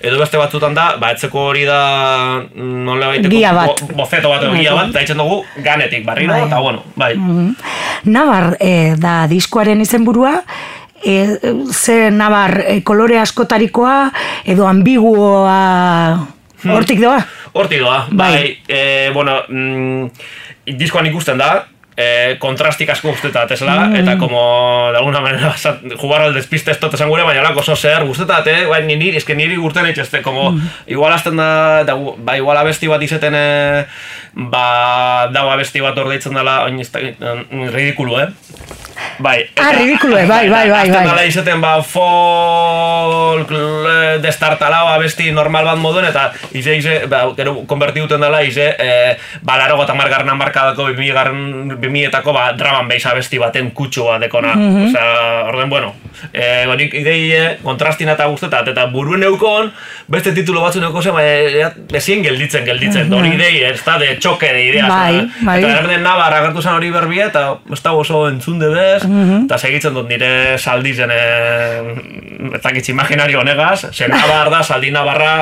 edo 0.00 0.18
beste 0.20 0.36
batzutan 0.36 0.74
da, 0.74 0.96
ba, 1.00 1.10
etzeko 1.14 1.46
hori 1.50 1.64
da 1.64 2.42
mm, 2.54 2.84
nola 2.84 3.06
baiteko 3.14 3.32
Gia 3.34 3.52
bat. 3.56 3.80
bo- 3.86 3.96
bozeto 4.02 4.28
bat 4.28 4.42
edo 4.44 4.52
gia 4.54 4.74
bat, 4.76 4.90
eta 4.92 5.00
itzen 5.06 5.16
dugu 5.18 5.42
ganetik 5.64 6.04
barriro, 6.04 6.32
Bai. 6.34 6.42
eta 6.46 6.58
bueno, 6.60 6.84
bai. 6.96 7.14
Nabar 8.04 8.56
eh, 8.60 8.94
da 8.98 9.26
diskoaren 9.28 9.80
izenburua, 9.80 10.42
e, 11.04 11.38
ze 11.72 12.10
nabar 12.12 12.58
eh, 12.66 12.82
kolore 12.84 13.18
askotarikoa 13.20 14.10
edo 14.44 14.66
ambiguoa 14.68 16.26
hortik 16.68 17.00
doa? 17.00 17.18
Hortik 17.52 17.80
doa, 17.80 18.06
Bai. 18.10 18.32
bai, 18.32 18.58
e, 18.68 19.10
bueno, 19.14 19.40
mm, 19.48 20.10
diskoan 20.76 21.06
ikusten 21.08 21.38
da, 21.40 21.66
e, 21.96 22.36
kontrastik 22.38 22.88
asko 22.90 23.10
guztetat, 23.10 23.50
esela, 23.50 23.86
Mm. 23.86 23.96
eta 23.96 24.18
como, 24.18 24.88
de 24.92 24.98
alguna 24.98 25.20
manera, 25.20 25.54
jugar 25.98 26.22
al 26.22 26.34
despiste 26.34 26.70
esto 26.70 26.90
esan 26.92 27.08
gure, 27.08 27.22
baina 27.22 27.42
lako 27.42 27.62
zer 27.76 28.04
guztetat, 28.04 28.46
eh? 28.46 28.66
bai, 28.66 28.82
ni 28.84 28.96
niri, 28.96 29.16
eske 29.16 29.34
niri 29.34 29.56
urten 29.58 29.86
itxezte, 29.86 30.22
como, 30.22 30.52
Mm. 30.52 30.68
igual 30.86 31.12
azten 31.12 31.36
da, 31.36 31.84
da, 31.84 31.94
ba, 31.94 32.36
igual 32.36 32.56
abesti 32.56 32.88
bat 32.88 33.02
izeten, 33.02 33.34
eh, 33.34 33.84
ba, 34.34 35.28
dago 35.32 35.50
abesti 35.50 35.80
bat 35.80 35.98
hor 35.98 36.08
deitzen 36.08 36.34
dela, 36.34 36.64
oin 36.64 36.76
mm, 36.80 37.68
ridikulu, 37.74 38.18
eh? 38.20 38.28
Bai, 39.18 39.38
Ah, 39.60 39.72
ridikulue, 39.76 40.24
bai, 40.26 40.48
bai, 40.48 40.68
bai, 40.70 40.88
Azten 40.88 41.10
bai. 41.14 41.26
izaten, 41.28 41.60
ba, 41.60 41.82
fol 41.82 43.44
folk 43.44 43.50
eh, 43.52 44.18
destartalao 44.22 44.88
abesti 44.94 45.30
normal 45.32 45.64
bat 45.68 45.78
moduen, 45.80 46.06
eta 46.08 46.30
ize, 46.56 46.76
ize, 46.80 46.96
ba, 47.10 47.22
gero 47.36 47.62
konberti 47.68 48.02
duten 48.02 48.22
dela, 48.22 48.42
ize, 48.46 48.66
e, 48.78 49.16
ba, 49.46 49.56
laro 49.60 49.76
gota 49.80 49.94
margarren 49.94 50.30
amarkadako, 50.32 50.88
bimietako, 51.80 52.34
ba, 52.36 52.50
draman 52.58 52.88
beiz 52.90 53.04
abesti 53.06 53.38
baten 53.40 53.70
kutsua 53.76 54.18
dekona. 54.22 54.54
Osea, 54.86 55.06
orden, 55.50 55.70
bueno, 55.70 55.94
e, 56.32 56.66
honik 56.70 56.94
idei 57.00 57.56
kontrastina 57.64 58.16
eta 58.16 58.26
guztetat, 58.30 58.68
eta 58.72 58.86
buruen 58.92 59.22
eukon, 59.28 59.70
beste 60.10 60.32
titulo 60.36 60.62
batzu 60.64 60.82
neuko 60.82 61.02
zen, 61.02 61.16
ba, 61.16 61.24
ezien 62.00 62.24
gelditzen, 62.24 62.64
gelditzen, 62.66 63.12
hori 63.14 63.34
idei, 63.36 63.62
ez 63.70 63.78
da, 63.84 63.98
de 64.00 64.14
txoke 64.20 64.52
de 64.52 64.64
idea. 64.70 64.88
Bai, 64.90 65.24
bai. 65.46 65.58
Eta 65.62 65.76
erden 65.84 66.04
nabar 66.06 66.34
agertu 66.40 66.62
zen 66.64 66.74
hori 66.76 66.90
berbia, 66.94 67.30
eta 67.30 67.46
ez 67.72 67.80
da 67.84 67.94
oso 67.96 68.26
entzun 68.94 69.16
debez, 69.16 69.44
eta 69.46 69.58
segitzen 69.58 69.94
dut 69.94 70.08
nire 70.08 70.58
saldizen, 70.58 71.10
e, 71.10 72.54
ez 72.54 72.62
dakitz 72.62 72.88
imaginario 72.92 73.40
honegaz, 73.40 73.90
ze 73.92 74.08
nabar 74.08 74.50
da, 74.50 74.62
saldi 74.62 74.90
nabarra, 74.98 75.34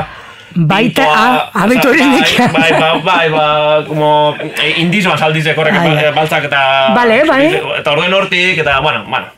Baita, 0.55 1.05
ah, 1.05 1.67
horiek. 1.69 2.39
Bai, 2.53 2.73
bai, 2.73 2.73
ba, 2.81 2.93
bai, 3.05 3.29
ba, 3.29 3.85
como 3.87 4.35
eh, 4.41 4.81
indizua 4.81 5.19
saldizek 5.19 5.59
horrek 5.59 5.77
ba- 5.77 6.13
baltzak 6.17 6.49
eta... 6.49 6.63
Bale, 6.97 7.23
bai. 7.29 7.45
Eta 7.79 7.93
orden 7.93 8.15
hortik, 8.15 8.59
eta, 8.65 8.81
bueno, 8.81 9.05
bueno. 9.09 9.38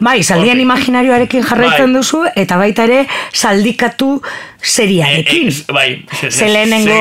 Bai, 0.00 0.22
hortik. 0.22 0.60
imaginarioarekin 0.60 1.42
jarraitzen 1.44 1.92
Bai. 1.92 2.00
duzu, 2.00 2.22
eta 2.36 2.56
baita 2.56 2.84
ere 2.84 3.06
saldikatu 3.32 4.22
seriarekin. 4.62 5.48
Eh, 5.48 5.52
eh, 5.68 5.72
bai, 5.72 6.04
se- 6.20 6.30
Ze 6.30 6.48
lehenengo, 6.48 6.94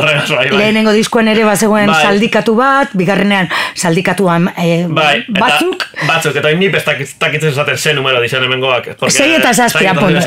bai, 0.00 0.20
bai. 0.28 0.50
lehenengo 0.50 0.92
diskoen 0.92 1.28
ere 1.28 1.44
bazegoen 1.44 1.86
Bai. 1.86 2.02
saldikatu 2.02 2.54
bat, 2.56 2.88
bigarrenean 2.96 3.48
saldikatuan 3.74 4.48
eh, 4.56 4.86
Bai, 4.88 5.18
eta 5.28 5.40
batzuk, 5.40 5.84
batzuk, 6.06 6.36
eta 6.36 6.48
ni 6.56 6.68
bestakitzen 6.68 7.50
esaten 7.50 7.78
ze 7.78 7.92
numero 7.94 8.20
dizan 8.22 8.42
hemengoak. 8.44 8.88
Sei 9.08 9.34
eta 9.34 9.52
zazpi, 9.52 9.86
apon. 9.86 10.14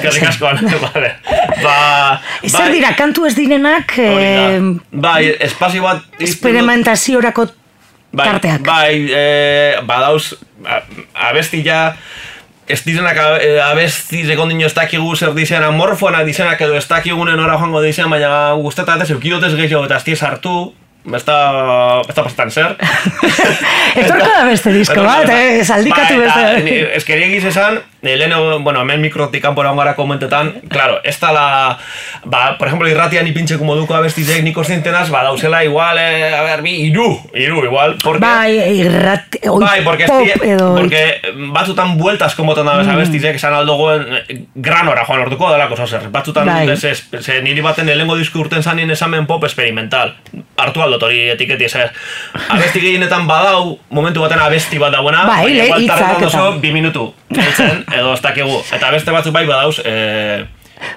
vale. 0.94 1.16
Ba, 1.64 2.22
zer 2.46 2.60
bai, 2.60 2.72
dira, 2.74 2.96
kantu 2.96 3.26
ez 3.26 3.36
direnak, 3.36 3.98
eh, 3.98 4.60
Bai, 4.92 5.36
espazio 5.40 5.82
bat... 5.84 6.04
experimentaziorako 6.20 7.48
bai, 8.16 8.28
tarteak. 8.32 8.62
Bai, 8.66 8.94
eh, 9.14 9.82
badauz, 9.88 10.34
a- 10.66 10.82
abesti 11.30 11.62
ja, 11.66 11.96
ez 12.68 12.80
dizenak 12.86 13.18
eh, 13.42 13.60
abesti 13.62 14.24
sekondino 14.26 14.66
ez 14.66 14.74
dakigu 14.74 15.16
zer 15.16 15.36
dizean 15.38 15.64
amorfoanak 15.68 16.26
dizenak 16.26 16.62
edo 16.66 16.78
ez 16.80 16.88
dakigunen 16.90 17.40
ora 17.40 17.60
joango 17.60 17.82
dizean, 17.84 18.10
baina 18.10 18.54
guztetat 18.58 19.04
ez 19.06 19.12
eukidotez 19.14 19.54
gehiago 19.56 19.86
eta 19.86 20.00
ez 20.02 20.06
diez 20.08 20.22
hartu, 20.26 20.74
ez 21.14 21.22
da 21.28 22.02
pasetan 22.08 22.50
zer. 22.52 22.74
Etorko 24.02 24.26
da 24.26 24.46
beste 24.50 24.72
disko 24.74 25.04
bat, 25.10 25.30
eh, 25.30 25.62
saldikatu 25.64 26.18
Ba, 26.18 26.26
eta, 26.26 26.48
beste. 26.56 26.96
Ez 26.98 27.04
que 27.06 27.20
egiz 27.28 27.44
esan, 27.52 27.78
eh, 28.06 28.16
leheno, 28.18 28.60
bueno, 28.60 28.82
hemen 28.82 29.02
mikrotik 29.02 29.42
kanpora 29.42 29.72
ongara 29.72 29.96
komentetan, 29.96 30.54
claro, 30.70 31.00
ez 31.04 31.20
la, 31.22 31.78
ba, 32.24 32.58
por 32.58 32.68
ejemplo, 32.68 32.88
irratian 32.88 33.28
ipintzeko 33.28 33.64
moduko 33.66 33.96
abestizek 33.96 34.44
nik 34.44 34.58
zentenaz, 34.64 35.10
ba, 35.10 35.24
dauzela 35.24 35.64
igual, 35.64 35.98
eh, 35.98 36.34
a 36.36 36.44
ver, 36.44 36.62
bi, 36.62 36.76
iru, 36.90 37.20
iru, 37.34 37.64
igual, 37.66 37.98
porque... 38.04 38.20
Bai, 38.20 38.80
irrat, 38.80 39.36
oi, 39.50 39.64
Bai, 39.64 39.84
porque, 39.84 40.06
pop 40.06 40.24
die- 40.24 40.52
edo... 40.54 40.76
porque 40.76 41.22
batzutan 41.52 41.98
bueltas 41.98 42.36
komotan 42.36 42.66
da 42.66 42.76
mm. 42.84 42.90
abestizek, 42.90 43.36
esan 43.36 43.54
aldogoen 43.54 44.06
eh, 44.28 44.42
granora 44.56 45.06
joan 45.06 45.22
orduko 45.26 45.52
delako 45.52 45.76
zer. 45.88 46.10
Batzutan, 46.12 46.46
Bai. 46.46 46.70
ez, 46.70 47.08
ze 47.22 47.42
niri 47.42 47.62
baten 47.62 47.86
lehengo 47.88 48.16
disku 48.16 48.40
urten 48.40 48.64
zanien 48.64 48.90
esamen 48.92 49.26
pop 49.26 49.44
experimental. 49.44 50.16
Hartu 50.58 50.82
aldot 50.82 51.04
hori 51.04 51.30
etiketi, 51.34 51.66
ez. 51.66 51.90
Abesti 52.50 52.80
gehienetan 52.80 53.28
badau, 53.28 53.78
momentu 53.90 54.22
baten 54.22 54.40
abesti 54.40 54.78
bat 54.80 54.94
dauena, 54.94 55.26
Bai, 55.26 55.54
le- 55.54 55.66
igual 55.66 55.84
eta- 55.84 56.28
oso 56.28 56.60
bi 56.60 56.72
minutu. 56.72 57.14
Edo 57.96 58.14
ez 58.14 58.22
dakigu. 58.22 58.62
Eta 58.76 58.92
beste 58.92 59.12
batzuk 59.12 59.34
bai 59.34 59.46
badauz, 59.48 59.80
eh, 59.86 60.46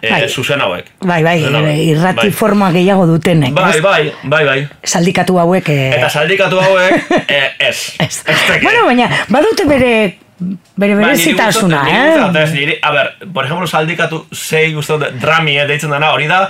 eh, 0.02 0.10
Bai. 0.10 0.28
zuzen 0.28 0.60
hauek. 0.60 0.86
Bai, 1.00 1.22
bai, 1.22 1.36
hauek. 1.44 1.78
irrati 1.86 2.16
Bai. 2.26 2.30
forma 2.32 2.70
gehiago 2.72 3.06
dutenek, 3.06 3.52
Bai, 3.54 3.80
bai, 3.80 4.12
bai, 4.24 4.44
bai. 4.44 4.68
Saldikatu 4.82 5.38
hauek... 5.38 5.68
Eh, 5.68 5.90
Eta 5.96 6.08
saldikatu 6.10 6.60
hauek, 6.60 7.04
eh, 7.28 7.50
ez. 7.58 7.94
ez. 7.98 8.22
Ez. 8.26 8.62
Bueno, 8.62 8.84
baina, 8.86 9.08
badute 9.28 9.64
bere 9.66 9.92
bere 10.78 10.94
niri 10.94 11.32
gustatzen, 11.32 11.72
eh? 11.72 12.44
niri- 12.54 12.78
a 12.82 12.90
ber, 12.92 13.08
por 13.34 13.44
ejemplo, 13.44 13.66
saldikatu 13.66 14.26
zei 14.32 14.72
guztu 14.72 14.98
drami 15.20 15.56
eh, 15.58 15.66
deitzen 15.66 15.90
dena, 15.90 16.12
hori 16.14 16.28
da, 16.30 16.44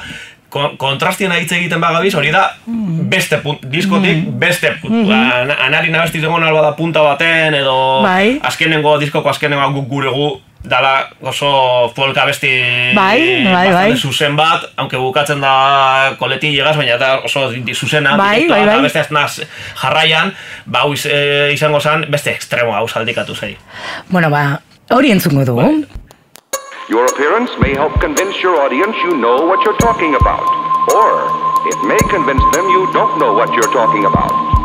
kon, 0.48 0.76
kontrastien 0.76 1.32
hitz 1.32 1.52
egiten 1.52 1.80
bagabiz, 1.80 2.14
hori 2.14 2.30
da, 2.30 2.54
Mm. 2.66 3.08
beste 3.10 3.38
punt, 3.38 3.60
diskotik, 3.70 4.24
beste 4.38 4.72
punt. 4.80 5.10
An, 5.12 5.50
anari 5.50 5.90
nabesti 5.90 6.20
zegoen 6.20 6.42
alba 6.44 6.62
da 6.62 6.72
punta 6.76 7.02
baten, 7.02 7.54
edo. 7.54 8.02
Bai. 8.02 8.38
azkenengo 8.42 8.98
diskoko 8.98 9.28
azkenengo 9.30 9.70
guk 9.72 9.88
gure 9.88 10.10
gu, 10.10 10.40
dala 10.64 11.08
oso 11.22 11.92
folk 11.94 12.16
abesti 12.18 12.48
Bai, 12.94 13.44
bai, 13.44 13.72
bai. 13.72 13.96
zuzen 13.96 14.34
bat, 14.36 14.64
aunque 14.76 14.96
bukatzen 14.98 15.40
da 15.40 16.14
koleti 16.18 16.50
llegaz, 16.52 16.76
baina 16.76 16.96
da 16.98 17.20
oso 17.24 17.50
zuzena, 17.74 18.16
Bai, 18.16 18.48
bai, 18.48 18.62
eta 18.62 18.72
bai. 18.72 18.82
beste 18.82 19.00
ez 19.00 19.10
naz 19.10 19.40
jarraian, 19.82 20.32
ba, 20.66 20.82
iz- 20.92 21.06
eh, 21.06 21.50
izango 21.52 21.80
zen, 21.80 22.06
beste 22.10 22.30
ekstremo 22.30 22.74
hau 22.74 22.88
saldikatu 22.88 23.34
zei. 23.34 23.56
Bueno, 24.08 24.30
ba, 24.30 24.60
hori 24.90 25.10
entzungo 25.12 25.44
dugu. 25.44 25.62
Bai. 25.62 25.84
Your 26.88 27.04
appearance 27.04 27.50
may 27.60 27.74
help 27.74 28.00
convince 28.00 28.42
your 28.42 28.56
audience 28.56 28.96
you 29.04 29.14
know 29.18 29.44
what 29.44 29.62
you're 29.62 29.76
talking 29.76 30.14
about. 30.14 30.40
Or 30.96 31.28
it 31.68 31.76
may 31.86 31.98
convince 32.08 32.40
them 32.56 32.64
you 32.64 32.90
don't 32.94 33.18
know 33.18 33.34
what 33.34 33.52
you're 33.52 33.70
talking 33.74 34.06
about. 34.06 34.57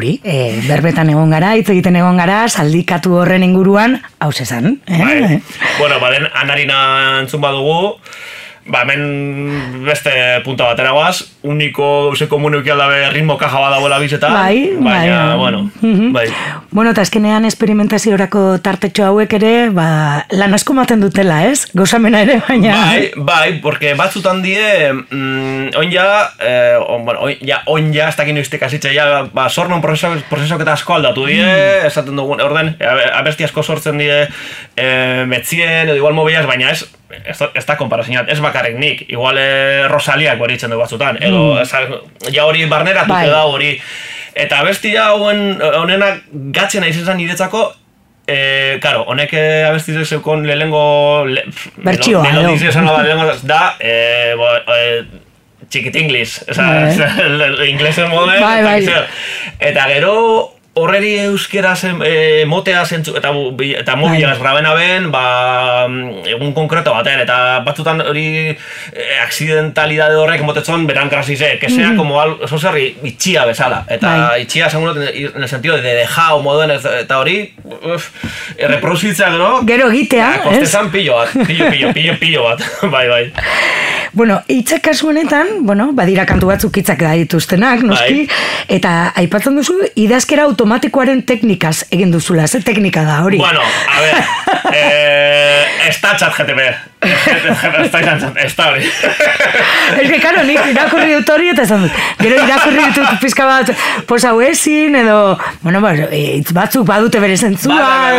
Hori, 0.00 0.16
e, 0.24 0.60
berbetan 0.66 1.12
egon 1.12 1.30
gara, 1.30 1.52
hitz 1.60 1.68
egiten 1.72 1.96
egon 2.00 2.16
gara, 2.20 2.42
saldikatu 2.48 3.14
horren 3.20 3.44
inguruan, 3.46 4.00
hau 4.18 4.30
esan. 4.32 4.78
Eh? 4.88 4.98
Bai. 5.04 5.40
bueno, 5.78 6.00
baden 6.00 6.26
anarina 6.34 7.20
entzun 7.20 7.40
badugu, 7.44 7.96
Ba, 8.70 8.82
hemen 8.84 9.82
beste 9.86 10.10
punta 10.44 10.66
batera 10.68 10.90
guaz, 10.92 11.24
uniko 11.42 12.12
ze 12.14 12.26
komunu 12.28 12.58
aldabe 12.60 13.08
ritmo 13.10 13.36
kaja 13.40 13.58
badagoela 13.58 13.98
bizetan, 13.98 14.32
Bai, 14.36 14.76
baina, 14.78 15.28
bai. 15.30 15.38
bueno, 15.38 15.70
Mhm. 15.80 16.12
bai. 16.12 16.28
Bueno, 16.70 16.92
eta 16.94 17.02
azkenean 17.02 17.42
esperimentaziorako 17.48 18.60
tartetxo 18.62 19.02
hauek 19.08 19.32
ere, 19.40 19.52
ba, 19.74 19.86
lan 20.38 20.52
asko 20.54 20.70
maten 20.76 21.00
dutela, 21.02 21.40
ez? 21.48 21.64
Gozamena 21.74 22.20
ere, 22.22 22.36
baina... 22.46 22.76
Bai, 22.86 23.00
bai, 23.16 23.48
porque 23.64 23.96
batzutan 23.98 24.38
die, 24.44 24.60
mm, 24.92 25.72
oin 25.80 25.90
ja, 25.90 26.04
eh, 26.38 26.76
on, 26.78 27.02
bueno, 27.08 27.24
oin 27.26 27.42
ja, 27.42 27.58
oin 27.66 27.88
ja, 27.94 28.06
ez 28.12 28.14
dakin 28.20 28.38
noiztik 28.38 28.62
hasitze, 28.62 28.92
ja, 28.94 29.24
ba, 29.34 29.48
sornon 29.50 29.82
prozesok, 29.82 30.62
eta 30.62 30.76
asko 30.76 30.94
aldatu 30.94 31.26
die, 31.26 31.40
Mm. 31.42 31.88
esaten 31.88 32.14
dugun, 32.16 32.40
orden, 32.44 32.76
abe- 32.78 33.10
abesti 33.18 33.48
asko 33.48 33.62
sortzen 33.66 33.98
die, 33.98 34.20
eh, 34.76 35.24
metzien, 35.26 35.88
edo 35.88 35.96
igual 35.98 36.14
mobilaz, 36.14 36.46
baina 36.46 36.70
ez, 36.70 36.84
ez, 37.24 37.38
ez 37.54 37.66
da 37.66 37.76
konparazioat, 37.80 38.30
ez 38.30 38.38
bakarrik 38.38 38.78
nik, 38.78 39.02
igual 39.10 39.42
eh, 39.42 39.88
Rosaliak 39.90 40.38
hori 40.40 40.56
du 40.56 40.78
batzutan, 40.78 41.18
edo, 41.20 41.56
mm. 41.64 42.30
ja 42.30 42.46
hori 42.46 42.64
barneratu 42.70 43.10
Bai. 43.10 43.26
da 43.26 43.42
hori, 43.50 43.74
Eta 44.34 44.62
bestia 44.64 45.10
hauen 45.10 45.60
honenak 45.60 46.24
gatzen 46.54 46.84
naiz 46.84 46.96
izan 46.96 47.18
niretzako 47.18 47.70
Eh, 48.30 48.78
claro, 48.80 49.02
honek 49.10 49.32
eh, 49.34 49.64
abesti 49.66 50.04
zeukon 50.04 50.44
lehengo 50.46 51.24
le, 51.26 51.42
bertsioa 51.82 52.22
no, 52.30 52.44
no. 52.44 53.32
da 53.50 53.74
eh, 53.80 54.36
bo, 54.38 54.46
eh, 54.70 55.00
txikit 55.66 55.96
inglis, 55.98 56.36
oza, 56.46 56.68
sea, 56.94 58.06
moden, 58.12 58.44
eh, 58.78 59.00
eta 59.58 59.88
gero 59.90 60.14
horreri 60.74 61.16
euskera 61.24 61.74
zen, 61.76 61.98
e, 62.06 62.44
motea 62.46 62.84
zentzu, 62.86 63.16
eta, 63.18 63.32
eta 63.80 63.96
mobilaz 63.98 64.36
Bai. 64.38 64.42
grabena 64.44 64.74
ben, 64.74 65.10
ba, 65.10 65.88
mm, 65.88 66.22
egun 66.36 66.52
konkreto 66.54 66.92
batean, 66.94 67.20
eta 67.24 67.58
batzutan 67.66 68.00
hori 68.06 68.54
e, 68.54 69.06
accidentalidade 69.24 70.14
horrek 70.16 70.44
motetzon 70.46 70.86
beran 70.86 71.10
krasize, 71.10 71.58
que 71.58 71.68
sea 71.68 71.96
como 71.96 72.20
al, 72.20 72.36
oso 72.46 72.58
zerri 72.58 72.96
itxia 73.02 73.44
bezala, 73.50 73.84
eta. 73.88 74.14
Bai. 74.30 74.42
itxia 74.42 74.68
dut 74.70 74.96
en 74.96 75.42
el 75.42 75.48
sentido 75.48 75.76
de 75.76 75.94
dejao 76.04 76.40
moduen, 76.42 76.70
ez- 76.70 76.86
eta 76.86 77.18
hori, 77.18 77.52
erreproduzitzea 78.56 79.30
gero, 79.32 79.50
Gero 79.66 79.90
egitea, 79.90 80.30
kostezan 80.44 80.90
pillo 80.90 81.16
bat, 81.16 81.34
pillo, 81.46 81.70
pillo, 81.70 81.92
pillo, 81.92 82.14
pillo 82.18 82.42
bat, 82.44 82.62
bai, 82.94 83.08
bai. 83.08 83.32
Bueno, 84.12 84.40
hitzak 84.50 84.82
kasu 84.82 85.08
honetan, 85.12 85.46
bueno, 85.62 85.92
badira 85.94 86.24
kantu 86.26 86.48
batzuk 86.50 86.76
hitzak 86.80 86.98
da 86.98 87.12
dituztenak, 87.14 87.84
noski, 87.86 88.24
Bai. 88.26 88.40
eta 88.76 89.12
aipatzen 89.20 89.54
duzu, 89.54 89.76
idazkera 89.94 90.48
automatikoaren 90.60 91.22
teknikaz 91.24 91.86
egin 91.90 92.12
duzula, 92.12 92.44
ze 92.46 92.60
teknika 92.60 93.04
da 93.06 93.22
hori? 93.24 93.38
Bueno, 93.40 93.60
a 93.64 94.00
ver, 94.00 94.16
eh, 94.76 95.88
ez 95.88 95.96
da 96.02 96.12
txat 96.16 96.36
GTP. 96.36 96.68
Ez 97.00 97.90
da 97.92 98.00
da 98.56 98.66
hori. 98.68 98.84
Ez 98.84 100.08
que, 100.10 100.18
karo, 100.20 100.42
nik 100.44 100.60
irakurri 100.68 101.14
dut 101.14 101.30
hori 101.32 101.48
eta 101.54 101.64
esan 101.64 101.86
dut. 101.86 101.94
Gero 102.20 102.42
irakurri 102.44 102.82
ditut 102.90 103.14
pizka 103.22 103.46
bat 103.48 103.70
hau 104.28 104.34
ezin, 104.44 104.98
edo, 105.00 105.38
bueno, 105.62 105.80
ba, 105.80 105.94
hitz 106.12 106.52
batzuk 106.52 106.84
badute 106.86 107.20
bere 107.22 107.38
zentzua. 107.38 107.78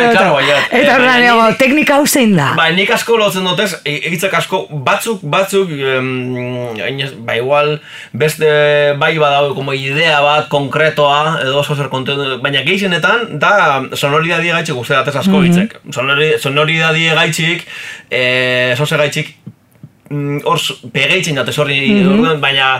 Eta- 0.10 0.18
claro. 0.18 0.40
Eta 0.72 0.98
Eh, 1.12 1.20
ni- 1.22 1.58
teknika 1.62 2.00
hau 2.00 2.08
zein 2.08 2.36
da. 2.36 2.54
Ba, 2.58 2.70
nik 2.74 2.90
asko 2.92 3.18
lotzen 3.18 3.46
dutez, 3.46 3.76
egitzak 3.86 4.34
asko, 4.34 4.66
batzuk, 4.72 5.22
batzuk, 5.22 5.70
em, 5.70 6.74
ba, 7.26 7.36
igual, 7.38 7.82
beste 8.14 8.94
bai 8.98 9.18
badau, 9.18 9.54
como 9.54 9.74
idea 9.74 10.20
bat, 10.22 10.48
konkretoa, 10.50 11.40
edo 11.44 11.60
oso 11.60 11.76
zer 11.76 11.90
kontentu, 11.90 12.31
baina 12.44 12.64
gehienetan, 12.68 13.38
da 13.42 13.82
sonoridadie 13.98 14.54
gaitxik 14.56 14.80
uste 14.80 14.96
datez 14.96 15.16
asko 15.22 15.44
hitzek. 15.46 15.78
Sonori, 15.92 16.34
sonoridadie 16.40 17.14
gaitxik, 17.18 17.66
eh, 18.10 18.74
zoze 18.78 19.00
gaitxik, 19.02 19.34
mm, 20.10 20.44
hor 20.46 20.60
pegeitzen 20.94 21.36
datez 21.36 21.58
horri, 21.60 21.80
orduan, 22.06 22.40
baina, 22.44 22.74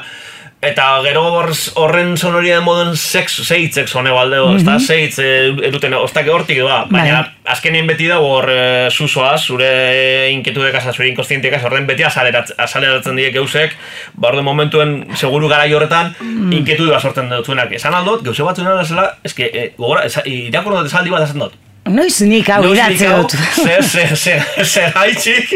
Eta 0.62 0.84
gero 1.02 1.24
horren 1.26 2.12
sonoria 2.22 2.60
den 2.60 2.66
moduen 2.68 2.92
sex, 2.94 3.40
seitzek 3.42 3.88
sone 3.90 4.12
baldeo, 4.14 4.46
mm 4.46 4.52
-hmm. 4.52 4.58
ezta 4.60 4.72
mhm. 4.76 4.80
seitz 4.86 5.20
eh, 5.20 5.68
eduten, 5.68 5.94
oztak 5.98 6.28
hortik 6.30 6.62
ba, 6.62 6.86
baina 6.90 7.22
bai. 7.22 7.32
azkenien 7.54 7.88
beti 7.88 8.08
dago 8.08 8.28
hor 8.36 8.50
eh, 8.50 8.86
e, 8.86 8.92
zuzoa, 8.92 9.38
zure 9.38 10.30
inkietudek 10.30 10.76
asa, 10.76 10.94
zure 10.94 11.08
inkostientekaz, 11.10 11.64
horren 11.64 11.88
beti 11.88 12.04
azaleratzen 12.04 13.16
diek 13.16 13.34
geuzek, 13.34 13.76
ba 14.14 14.30
orde 14.30 14.42
momentuen 14.42 15.08
seguru 15.16 15.50
garai 15.50 15.74
horretan 15.74 16.14
mm. 16.20 16.54
inkietudu 16.54 17.00
sortzen 17.00 17.30
dutuenak. 17.30 17.72
Esan 17.72 17.94
aldot, 17.94 18.24
geuze 18.24 18.44
batzuen 18.44 18.68
ara 18.68 18.86
zela, 18.86 19.16
eske, 19.24 19.50
e, 19.54 19.74
gogora, 19.78 20.06
irakurren 20.26 20.84
dut 20.84 20.94
esaldi 20.94 21.10
bat 21.10 21.24
esan 21.24 21.40
dut, 21.40 21.54
Noiz 21.90 22.20
nik 22.30 22.46
hau 22.54 22.62
idatze 22.70 23.08
dut. 23.10 23.34
Ze, 23.66 23.82
ze, 23.82 24.04
ze, 24.16 24.36
ze 24.64 24.82
gaitxik, 24.94 25.50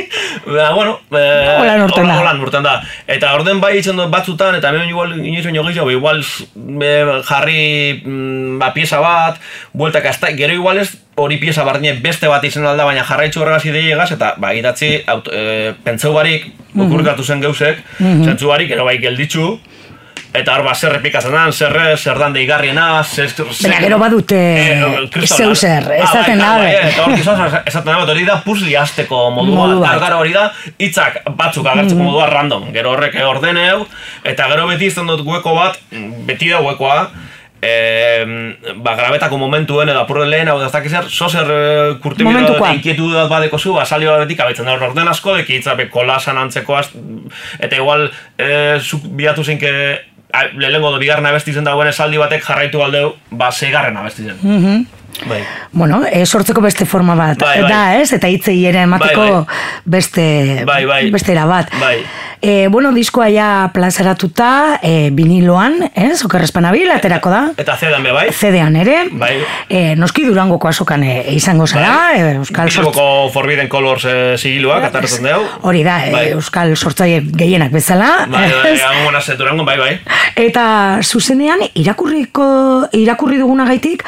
ba, 0.47 0.71
bueno, 0.73 0.95
eh, 1.13 1.59
Holan 1.59 1.83
urten 1.85 2.07
da. 2.09 2.15
Holan 2.17 2.39
urten 2.41 2.63
da. 2.65 2.73
Eta 3.05 3.29
orden 3.37 3.59
bai 3.61 3.75
itzen 3.77 3.99
dut 3.99 4.09
batzutan, 4.09 4.57
eta 4.57 4.71
hemen 4.73 4.89
igual, 4.89 5.13
inoiz 5.19 5.43
baino 5.45 5.63
gehiago, 5.67 5.91
igual 5.93 6.23
eh, 6.25 7.21
jarri 7.29 8.01
mm, 8.01 8.57
ba, 8.57 8.71
pieza 8.73 8.99
bat, 9.05 9.37
bueltak 9.73 10.09
azta, 10.09 10.33
gero 10.33 10.57
igual 10.57 10.81
ez 10.81 10.89
hori 11.15 11.37
pieza 11.37 11.63
bardine 11.63 11.93
beste 12.01 12.27
bat 12.27 12.43
izan 12.43 12.65
alda, 12.71 12.89
baina 12.89 13.05
jarraitzu 13.05 13.43
horregaz 13.45 13.63
ideiegaz, 13.69 14.09
eta 14.17 14.33
ba, 14.41 14.49
idatzi, 14.57 14.95
auto, 15.07 15.31
e, 15.31 15.75
pentseu 15.85 16.11
barik, 16.17 16.49
Mhm. 16.73 16.89
okurkatu 16.89 17.23
zen 17.23 17.39
geusek, 17.45 17.77
zentzu 18.01 18.49
barik, 18.49 18.67
gero 18.73 18.83
bai 18.83 18.97
gelditzu, 18.99 19.59
Eta 20.35 20.55
hor 20.55 20.65
bat 20.65 20.77
zerre 20.77 20.99
pikazan 21.03 21.33
dan, 21.35 21.53
zerre, 21.53 21.85
zer 21.97 22.19
dan 22.19 22.33
deigarriena, 22.35 22.87
zer... 23.03 23.29
zer 23.31 23.51
Bera, 23.69 23.81
gero 23.85 23.99
badute, 24.01 24.39
zeu 25.23 25.51
eh, 25.51 25.55
zer, 25.55 25.87
ez 25.95 26.09
zaten 26.09 26.41
nabe. 26.41 26.71
Eta 26.75 27.05
hor, 27.05 27.59
ez 27.61 27.75
nabe, 27.77 28.07
hori 28.11 28.25
da 28.27 28.39
puzli 28.43 28.75
azteko 28.79 29.29
modua, 29.35 29.67
modua. 29.75 30.09
hori 30.17 30.33
da, 30.35 30.49
hitzak 30.77 31.21
batzuk 31.37 31.67
agertzeko 31.71 32.01
mm. 32.01 32.09
modua 32.09 32.27
random, 32.31 32.67
gero 32.75 32.95
horrek 32.95 33.15
ordeneu, 33.27 33.85
eta 34.23 34.49
gero 34.51 34.67
beti 34.73 34.91
izan 34.91 35.07
dut 35.11 35.23
hueko 35.25 35.55
bat, 35.55 35.79
beti 36.27 36.51
da 36.51 36.59
huekoa, 36.65 36.99
e, 37.65 38.73
ba, 38.75 38.95
grabetako 38.97 39.37
momentuen 39.41 39.89
edo 39.89 40.01
apurren 40.03 40.29
lehen 40.29 40.49
hau 40.51 40.57
daztak 40.61 40.87
izan, 40.89 41.07
zo 41.09 41.29
zer 41.29 41.51
eh, 41.51 41.93
kurte 42.03 42.25
bero 42.27 42.43
eta 42.43 42.73
inkietu 42.77 43.09
dut 43.11 43.29
badeko 43.31 43.59
zu, 43.59 43.73
basalio 43.77 44.13
bat 44.13 44.25
betik 44.25 44.43
abetzen 44.45 44.69
dut 44.69 44.89
orden 44.89 45.11
asko, 45.11 45.37
deki 45.39 45.59
itzabe 45.61 45.87
kolasan 45.93 46.39
antzeko, 46.41 46.75
az, 46.77 46.91
eta 47.59 47.79
igual 47.79 48.09
e, 48.37 48.49
zuk 48.81 49.07
biatu 49.17 49.45
zinke 49.45 49.71
lehengo 50.57 50.91
do 50.91 50.99
bigarren 50.99 51.25
abesti 51.25 51.53
zen 51.53 51.63
dagoen 51.63 51.87
esaldi 51.87 52.17
batek 52.17 52.43
jarraitu 52.43 52.79
galdeu, 52.79 53.15
ba, 53.31 53.51
segarren 53.51 53.97
abesti 53.97 54.23
zen. 54.23 54.37
Mm 54.41 54.63
-hmm. 54.65 54.85
Bai. 55.25 55.41
Bueno, 55.71 56.03
e, 56.09 56.25
sortzeko 56.25 56.61
beste 56.61 56.85
forma 56.85 57.15
bat 57.15 57.39
Bai, 57.39 57.61
bai. 57.61 57.71
da, 57.71 57.81
ez? 58.01 58.11
Eta 58.13 58.27
hitzei 58.31 58.57
ere 58.65 58.83
emateko 58.85 59.21
Bai, 59.21 59.31
bai. 59.31 59.81
beste 59.85 60.63
Bai, 60.65 60.85
bai. 60.85 61.01
beste 61.11 61.31
era 61.31 61.45
bat. 61.45 61.71
Bai. 61.79 61.99
E, 62.45 62.67
bueno, 62.67 62.91
diskoa 62.93 63.29
ja 63.33 63.71
plazaratuta, 63.73 64.79
e, 64.83 65.09
viniloan, 65.15 65.79
ez? 65.95 66.19
Okerrezpanabil, 66.27 66.91
aterako 66.93 67.31
da. 67.33 67.41
Eta 67.57 67.77
zedan 67.79 68.03
be, 68.05 68.11
bai? 68.13 68.27
CD-an 68.35 68.75
ere. 68.77 68.97
Bai. 69.17 69.33
E, 69.69 69.95
noski 69.97 70.27
durangoko 70.27 70.69
azokan 70.69 71.03
e, 71.07 71.15
izango 71.33 71.65
zara, 71.65 72.11
e, 72.13 72.35
Euskal. 72.35 72.69
Bilboko 72.69 73.29
Forbidden 73.33 73.69
Colors 73.71 74.05
eh, 74.05 74.35
sigiluak, 74.37 74.83
atartzen 74.91 75.25
dugu. 75.25 75.47
Hori 75.65 75.81
da, 75.87 75.97
e, 76.05 76.11
Bai. 76.13 76.25
Euskal 76.35 76.75
Sortzaile 76.77 77.23
gehienak 77.25 77.71
bezala. 77.73 78.27
Bai, 78.27 78.45
bai, 78.45 78.51
bai, 78.51 78.77
bai, 78.77 79.11
bai, 79.15 79.37
durango, 79.39 79.65
bai, 79.65 79.77
bai. 79.79 79.93
Eta 80.35 80.65
zuzenean 81.01 81.65
irakurriko 81.73 82.45
irakurri 82.93 83.39
dugunagaitik 83.41 84.03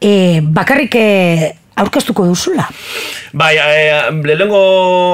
e, 0.00 0.40
bakarrik 0.42 0.94
e, 0.94 1.54
aurkeztuko 1.82 2.26
duzula. 2.26 2.66
Bai, 3.32 3.54
e, 3.60 4.10
lehenengo 4.24 4.60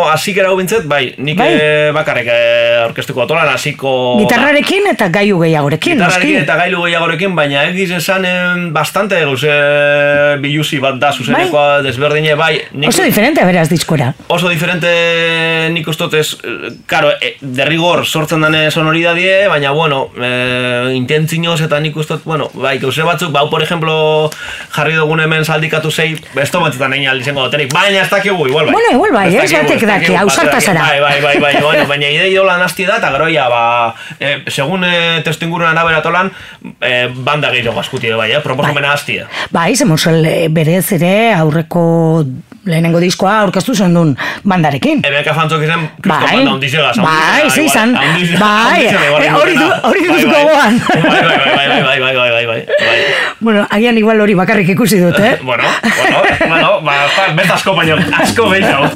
hasikera 0.08 0.48
hau 0.52 0.56
bintzet, 0.56 0.84
bai, 0.88 1.14
nik 1.18 1.36
Bai. 1.38 1.48
eh, 1.58 1.90
bakarrik 1.94 2.28
e, 2.30 2.36
orkestuko 2.84 3.24
atolan 3.24 3.48
hasiko... 3.50 3.90
Gitarrarekin 4.20 4.86
eta 4.92 5.08
gaiu 5.12 5.40
gehiagorekin, 5.42 5.96
Gitarrarekin 5.98 6.36
noski. 6.38 6.44
eta 6.46 6.56
gailu 6.60 6.84
gehiagorekin, 6.86 7.34
baina 7.34 7.64
egiz 7.72 7.88
esan 7.98 8.24
em, 8.28 8.68
bastante 8.76 9.18
gauze 9.24 9.50
biluzi 10.44 10.78
bat 10.82 11.00
da 11.02 11.10
zuzenekoa 11.12 11.82
desberdine, 11.84 12.36
bai. 12.38 12.52
Nik, 12.72 12.88
Oso 12.92 13.02
diferente 13.02 13.44
beraz 13.44 13.68
diskora. 13.68 14.12
oso 14.28 14.48
diferente 14.48 14.88
nik 15.74 15.88
ustot 15.90 16.14
ez, 16.14 16.36
eh, 16.44 16.70
karo, 16.86 17.10
e, 17.20 17.34
derrigor 17.40 18.04
sortzen 18.06 18.40
dane 18.46 18.70
sonoridadie, 18.70 19.48
baina, 19.48 19.72
bueno, 19.72 20.10
e, 20.20 20.94
intentzinoz 20.94 21.60
eta 21.66 21.80
nik 21.80 21.96
ustot, 21.96 22.22
bueno, 22.24 22.48
bai, 22.54 22.78
gauze 22.78 23.02
batzuk, 23.02 23.32
bau, 23.34 23.48
por 23.50 23.62
ejemplo, 23.62 24.30
jarri 24.70 24.94
dugun 24.94 25.20
hemen 25.20 25.44
saldikatu 25.44 25.90
zei, 25.90 26.14
besto 26.54 26.62
batzutan 26.62 26.92
egin 26.94 27.08
aldizango 27.10 27.44
dutenik, 27.48 27.72
baina 27.74 28.02
ez 28.04 28.10
dakigu, 28.10 28.46
igual 28.46 28.66
bai. 28.68 28.74
Bueno, 28.74 28.90
igual 28.92 29.12
bai, 29.12 29.26
Ez 29.34 29.50
batek 29.52 29.66
daki, 29.66 29.86
dakigu, 29.86 30.18
ausarta 30.20 30.52
batek 30.52 30.54
daki. 30.54 30.66
zara. 30.66 30.80
Bai, 30.80 31.00
bai, 31.00 31.20
bai, 31.22 31.40
bai, 31.40 31.62
bueno, 31.62 31.86
baina 31.90 32.10
idei 32.14 32.36
hola 32.38 32.56
nasti 32.58 32.86
da, 32.86 32.98
eta 33.02 33.10
gero 33.16 33.28
ja, 33.32 33.48
ba, 33.50 33.94
e, 34.20 34.36
segun 34.48 34.84
e, 34.86 35.20
testu 35.26 35.48
inguruan 35.48 35.78
aberatolan, 35.78 36.30
e, 36.80 37.08
banda 37.14 37.50
gehiago 37.50 37.80
askuti 37.80 38.12
bai, 38.14 38.30
eh? 38.32 38.40
proposomena 38.44 38.92
hastia. 38.94 39.26
Bai, 39.50 39.74
zemosel 39.76 40.24
berez 40.54 40.86
ere 40.92 41.34
aurreko 41.34 42.24
lehenengo 42.64 43.00
diskoa 43.02 43.40
aurkeztu 43.42 43.74
zen 43.76 43.92
duen 43.92 44.14
bandarekin. 44.48 45.02
Hemen 45.04 45.24
kafantzok 45.26 45.62
izan, 45.66 45.82
kriston 46.00 46.22
Bai. 46.24 46.36
banda 46.38 46.52
ondizegaz. 46.54 46.96
Bai, 46.96 47.50
ze 47.50 47.64
izan. 47.66 47.92
Bai, 48.40 48.86
eh, 48.86 49.32
hori 49.34 49.56
du- 49.58 49.74
hori 49.82 50.06
dut 50.06 50.22
gogoan. 50.24 50.78
Bai, 50.88 51.02
bai, 51.02 51.26
bai, 51.28 51.82
bai, 51.82 51.82
bai, 51.82 52.00
bai, 52.00 52.14
bai, 52.14 52.30
bai, 52.30 52.46
bai, 52.46 52.46
bai. 52.46 52.64
Bueno, 53.44 53.66
agian 53.68 53.98
igual 53.98 54.20
hori 54.20 54.32
bakarrik 54.34 54.68
ikusi 54.72 54.98
dut, 55.02 55.18
eh? 55.20 55.36
Bueno, 55.42 55.64
bueno, 55.64 56.43
bueno, 56.48 56.80
ba, 56.82 56.92
beste 57.34 57.52
asko 57.52 57.74
baino, 57.74 57.96
asko 58.20 58.50
gehiago. 58.50 58.90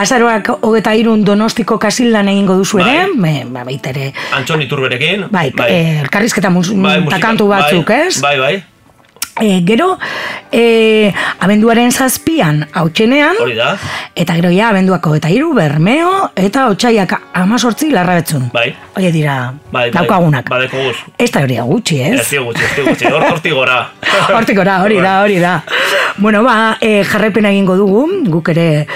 Azaroak 0.00 0.48
hogeta 0.60 0.94
irun 0.96 1.24
donostiko 1.24 1.78
kasildan 1.78 2.28
egingo 2.32 2.56
duzu 2.60 2.80
ere, 2.80 3.06
Bai. 3.16 3.44
ba, 3.46 3.64
baita 3.68 3.90
ere, 3.94 4.12
Antxon 4.36 4.62
iturberekin. 4.62 5.26
bai, 5.30 5.52
Eh, 5.68 6.00
elkarrizketa 6.00 6.50
mus, 6.50 6.72
Bai, 6.74 6.96
eta 6.98 7.04
musika- 7.06 7.20
kantu 7.26 7.48
batzuk, 7.48 7.86
bai, 7.88 8.00
ez? 8.08 8.20
Bai, 8.20 8.38
bai, 8.38 8.64
E, 9.40 9.62
gero, 9.64 9.96
e, 10.52 11.10
abenduaren 11.38 11.92
zazpian 11.92 12.66
hautsenean, 12.74 13.36
hori 13.40 13.54
da. 13.56 13.70
eta 14.14 14.34
gero 14.36 14.50
ja, 14.52 14.68
abenduako 14.68 15.14
eta 15.16 15.30
hiru 15.30 15.54
bermeo, 15.54 16.10
eta 16.36 16.66
otxaiak 16.68 17.14
amazortzi 17.32 17.88
larrabetzun. 17.90 18.50
Bai. 18.52 18.74
Oie 18.98 19.12
dira, 19.14 19.54
Bai, 19.72 19.86
bai. 19.88 19.90
daukagunak. 19.94 20.50
Badeko 20.50 20.76
guz. 20.82 20.96
Ez 21.16 21.30
da 21.30 21.40
hori 21.46 21.56
gutxi, 21.56 22.00
ez? 22.02 22.20
Ez 22.20 22.42
gutxi, 22.42 22.64
ez 22.64 22.84
gutxi. 22.88 23.06
Hor, 23.06 23.22
hortik 23.30 23.54
gora. 23.54 23.78
Hortik 24.36 24.56
gora, 24.56 24.82
hori 24.82 25.00
da, 25.00 25.22
hori 25.22 25.38
da. 25.38 25.62
Bueno, 26.18 26.42
ba, 26.44 26.76
e, 26.80 27.02
jarrepena 27.04 27.48
egingo 27.54 27.76
dugu, 27.76 28.04
guk 28.26 28.48
ere 28.52 28.86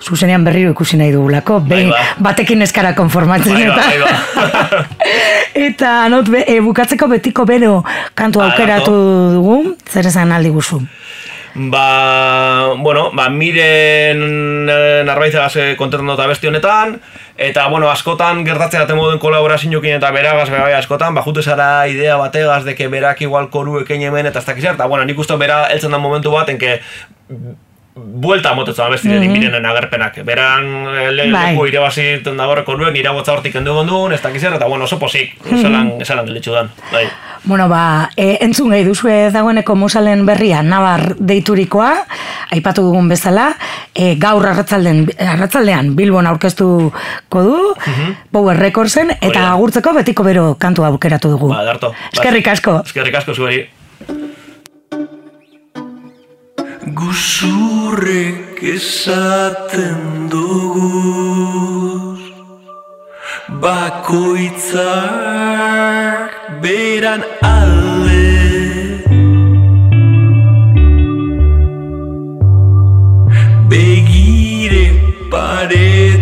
zuzenean 0.00 0.44
berriro 0.44 0.72
ikusi 0.72 0.96
nahi 0.96 1.12
dugulako, 1.12 1.60
behin 1.60 1.90
ba. 1.92 2.04
batekin 2.30 2.62
eskara 2.62 2.94
konformatzen 2.96 3.54
Bai, 3.54 3.66
ba, 3.68 3.74
eta. 3.74 3.86
bai, 3.86 3.98
ba. 4.00 4.84
eta 5.68 5.92
not, 6.08 6.30
be, 6.32 6.44
e, 6.46 6.60
bukatzeko 6.64 7.08
betiko 7.10 7.46
bero 7.46 7.82
kantu 8.14 8.40
Ah, 8.40 8.50
aukeratu 8.50 8.94
dugu, 9.36 9.76
zer 9.88 10.06
esan 10.06 10.32
aldi 10.32 10.50
guzu. 10.54 10.80
Ba, 11.54 12.74
bueno, 12.78 13.10
ba, 13.12 13.28
miren 13.28 14.68
eh, 14.70 15.02
narbaizagaz 15.04 15.56
eh, 15.56 15.72
kontentu 15.76 16.14
eta 16.14 16.28
besti 16.30 16.46
honetan, 16.46 17.00
eta, 17.36 17.66
bueno, 17.68 17.88
askotan 17.90 18.44
gertatzea 18.46 18.86
temo 18.86 19.08
den 19.10 19.18
kolaborazioekin 19.18 19.96
eta 19.98 20.12
beragaz 20.14 20.46
bai 20.52 20.76
askotan, 20.78 21.14
ba, 21.14 21.24
jute 21.26 21.42
zara 21.42 21.88
idea 21.90 22.16
bategaz, 22.22 22.62
deke 22.64 22.86
berak 22.88 23.22
igual 23.26 23.50
koru 23.50 23.80
ekein 23.82 24.06
hemen, 24.06 24.30
eta 24.30 24.38
ez 24.38 24.46
dakiz 24.46 24.68
eta, 24.70 24.86
bueno, 24.86 25.04
nik 25.04 25.18
uste 25.18 25.36
bera 25.36 25.64
heltzen 25.72 25.90
da 25.90 25.98
momentu 25.98 26.30
bat, 26.30 26.48
enke 26.54 26.78
buelta 28.00 28.54
motetzen 28.54 28.84
da 28.84 28.90
besti 28.90 29.08
mm 29.08 29.30
mirenen 29.30 29.66
agerpenak. 29.66 30.20
Beran 30.24 30.66
eh, 30.88 31.10
le, 31.12 31.30
Bai. 31.32 31.52
leku 31.52 31.66
irabazi 31.68 32.06
da 32.24 32.46
horre 32.48 32.64
koruen, 32.64 32.96
irabotza 32.96 33.32
hortik 33.32 33.52
kendu 33.54 33.74
gondun, 33.74 34.12
ez 34.12 34.20
dakiz 34.22 34.42
eta, 34.44 34.66
bueno, 34.66 34.84
oso 34.84 34.98
posik, 34.98 35.36
esalan, 35.46 35.92
esalan 36.00 36.26
gelitxu 36.26 36.54
dan, 36.56 36.70
bai. 36.92 37.06
Bueno, 37.44 37.68
ba, 37.68 38.10
e, 38.16 38.36
entzun 38.44 38.70
gehi 38.74 38.84
duzue 38.84 39.30
dagoeneko 39.32 39.74
musalen 39.78 40.26
berria 40.26 40.62
Nabar 40.62 41.14
deiturikoa, 41.16 41.92
aipatu 42.52 42.84
dugun 42.88 43.08
bezala, 43.08 43.54
e, 43.94 44.14
gaur 44.20 44.46
arratzalden, 44.46 45.06
arratzaldean 45.34 45.94
Bilbon 45.96 46.28
aurkeztuko 46.28 47.44
du, 47.46 47.58
Power 48.32 48.58
Recordsen, 48.60 49.14
eta 49.20 49.50
agurtzeko 49.52 49.94
betiko 49.96 50.26
bero 50.26 50.54
kantu 50.60 50.84
aukeratu 50.88 51.32
dugu. 51.36 51.52
Ba, 51.54 51.64
darto. 51.64 51.94
Eskerrik 52.12 52.52
asko. 52.56 52.80
Eskerrik 52.84 53.22
asko 53.22 53.34
zueri. 53.34 53.64
Guzurrek 56.86 58.62
esaten 58.62 60.28
dugu. 60.32 62.16
Bakoitzak 63.60 64.72
beran 66.62 67.20
alde. 67.44 68.32
Begire 73.68 74.86
paretan 75.30 76.19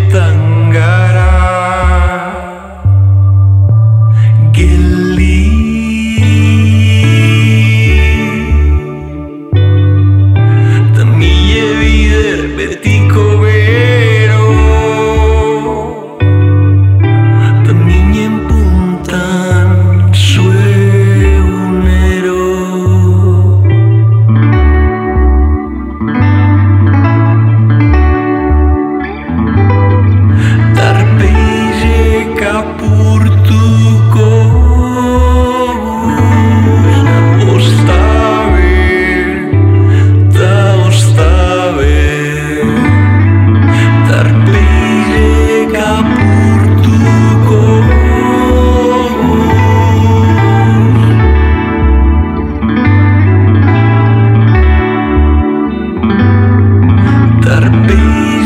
gotta 57.61 57.71
be. 57.89 58.38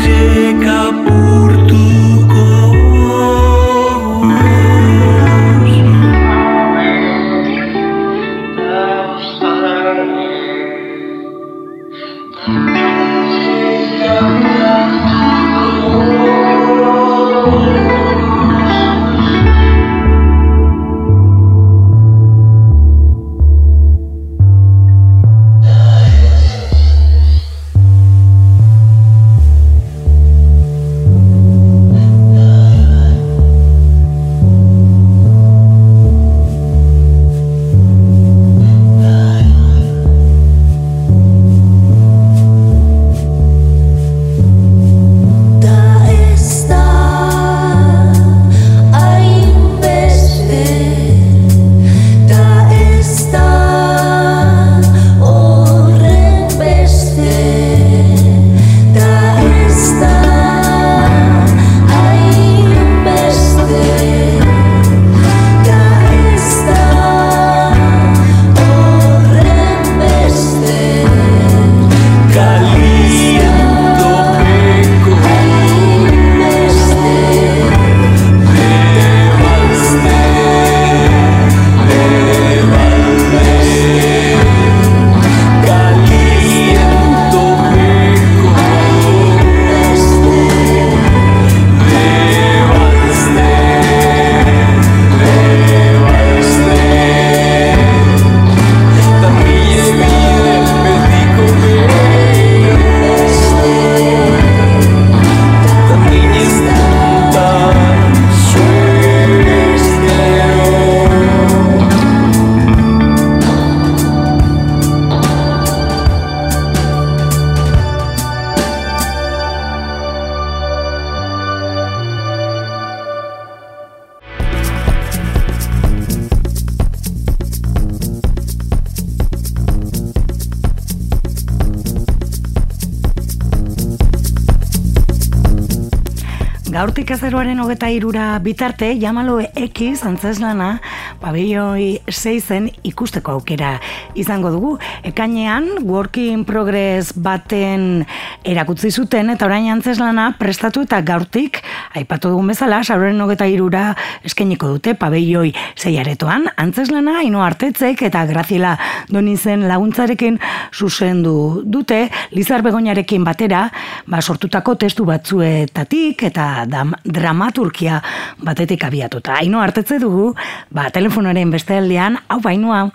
Gaurtik 136.93 137.09
azaroaren 137.15 137.57
hogeta 137.57 137.87
irura 137.89 138.23
bitarte, 138.37 138.91
jamalo 139.01 139.39
ekiz 139.57 140.03
antzeslana, 140.05 140.75
pabelloi 141.17 142.03
seizen 142.05 142.67
ikusteko 142.85 143.33
aukera 143.39 143.71
izango 144.13 144.51
dugu. 144.53 144.75
Ekainean, 145.01 145.71
work 145.89 146.19
in 146.21 146.43
progress 146.45 147.15
baten 147.17 148.03
erakutzi 148.45 148.91
zuten, 148.93 149.31
eta 149.33 149.47
orain 149.49 149.71
antzeslana 149.73 150.27
prestatu 150.37 150.83
eta 150.85 150.99
gaurtik, 151.01 151.63
aipatu 151.97 152.29
dugun 152.29 152.53
bezala, 152.53 152.83
azaroaren 152.85 153.25
hogeta 153.25 153.49
irura 153.49 153.95
eskeniko 154.21 154.75
dute 154.75 154.93
pabelloi 154.93 155.49
zeiaretoan, 155.83 156.47
antzeslana, 156.57 157.19
ino 157.27 157.43
hartetzek 157.43 158.05
eta 158.07 158.23
Graziela 158.29 158.73
Donizen 159.11 159.67
laguntzarekin 159.67 160.39
zuzendu 160.73 161.63
dute, 161.65 162.07
Lizar 162.31 162.63
Begoñarekin 162.63 163.25
batera, 163.27 163.65
ba, 164.07 164.21
sortutako 164.21 164.77
testu 164.79 165.05
batzuetatik 165.09 166.25
eta 166.29 166.47
dam, 166.69 166.95
dramaturgia 167.03 167.99
batetik 168.43 168.87
abiatuta. 168.87 169.37
Aino 169.41 169.61
hartetze 169.61 169.99
dugu, 169.99 170.31
ba, 170.71 170.89
telefonoaren 170.95 171.51
beste 171.53 171.77
aldean, 171.77 172.19
hau 172.27 172.39
bainoa. 172.43 172.87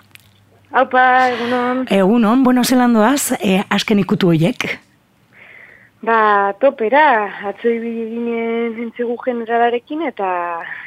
Haupa, 0.69 1.05
egunon. 1.33 1.87
Egunon, 1.89 2.43
bueno, 2.45 2.63
zelan 2.63 2.93
doaz, 2.93 3.33
e, 3.41 3.61
asken 3.73 4.01
ikutu 4.05 4.33
hoiek? 4.33 4.69
Ba, 6.01 6.53
topera, 6.61 7.27
atzo 7.49 7.67
ibili 7.67 8.05
ginen 8.13 8.77
entzegu 8.85 9.17
generalarekin 9.19 10.05
eta 10.07 10.29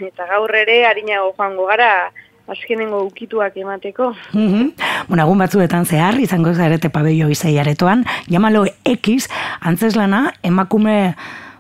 eta 0.01 0.29
gaur 0.31 0.55
ere 0.57 0.87
harinago 0.89 1.35
joango 1.37 1.67
gara 1.69 2.11
azkenengo 2.49 3.03
ukituak 3.05 3.57
emateko. 3.57 4.15
Mhm. 4.33 4.73
Bueno, 5.09 5.25
egun 5.25 5.39
batzuetan 5.45 5.85
zehar, 5.85 6.19
izango 6.21 6.55
zarete 6.55 6.89
pabello 6.89 7.29
izai 7.29 7.59
aretoan, 7.59 8.05
jamalo 8.29 8.65
X, 8.85 9.29
antzeslana, 9.61 10.33
emakume 10.43 11.15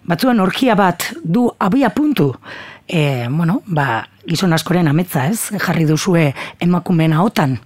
batzuen 0.09 0.40
orgia 0.40 0.74
bat 0.74 1.12
du 1.22 1.50
abia 1.59 1.90
puntu. 1.90 2.32
E, 2.88 3.28
bueno, 3.30 3.61
ba, 3.66 4.09
gizon 4.26 4.53
askoren 4.53 4.88
ametza, 4.88 5.26
ez? 5.28 5.53
Jarri 5.61 5.84
duzue 5.86 6.32
emakumeen 6.61 7.12
ahotan. 7.12 7.59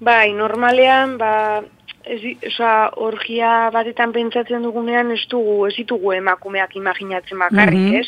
Bai, 0.00 0.32
normalean, 0.32 1.18
ba, 1.18 1.62
ez, 2.04 2.20
oza, 2.46 2.90
orgia 2.96 3.70
batetan 3.70 4.12
pentsatzen 4.12 4.62
dugunean 4.62 5.10
ez 5.10 5.26
dugu, 5.28 5.66
ez 5.66 5.74
ditugu 5.76 6.12
emakumeak 6.12 6.76
imaginatzen 6.76 7.38
bakarrik, 7.38 7.78
Mhm. 7.78 7.94
ez? 7.94 8.06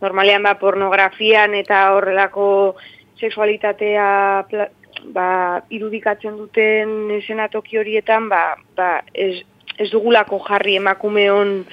Normalean, 0.00 0.42
ba, 0.42 0.54
pornografian 0.58 1.54
eta 1.54 1.92
horrelako 1.94 2.76
sexualitatea 3.20 4.46
pla, 4.48 4.68
ba, 5.12 5.62
irudikatzen 5.70 6.36
duten 6.36 7.10
esenatoki 7.10 7.76
horietan, 7.78 8.28
ba, 8.28 8.56
ba, 8.76 9.02
ez, 9.14 9.42
ez 9.78 9.90
dugulako 9.90 10.38
jarri 10.48 10.76
emakumeon 10.76 11.66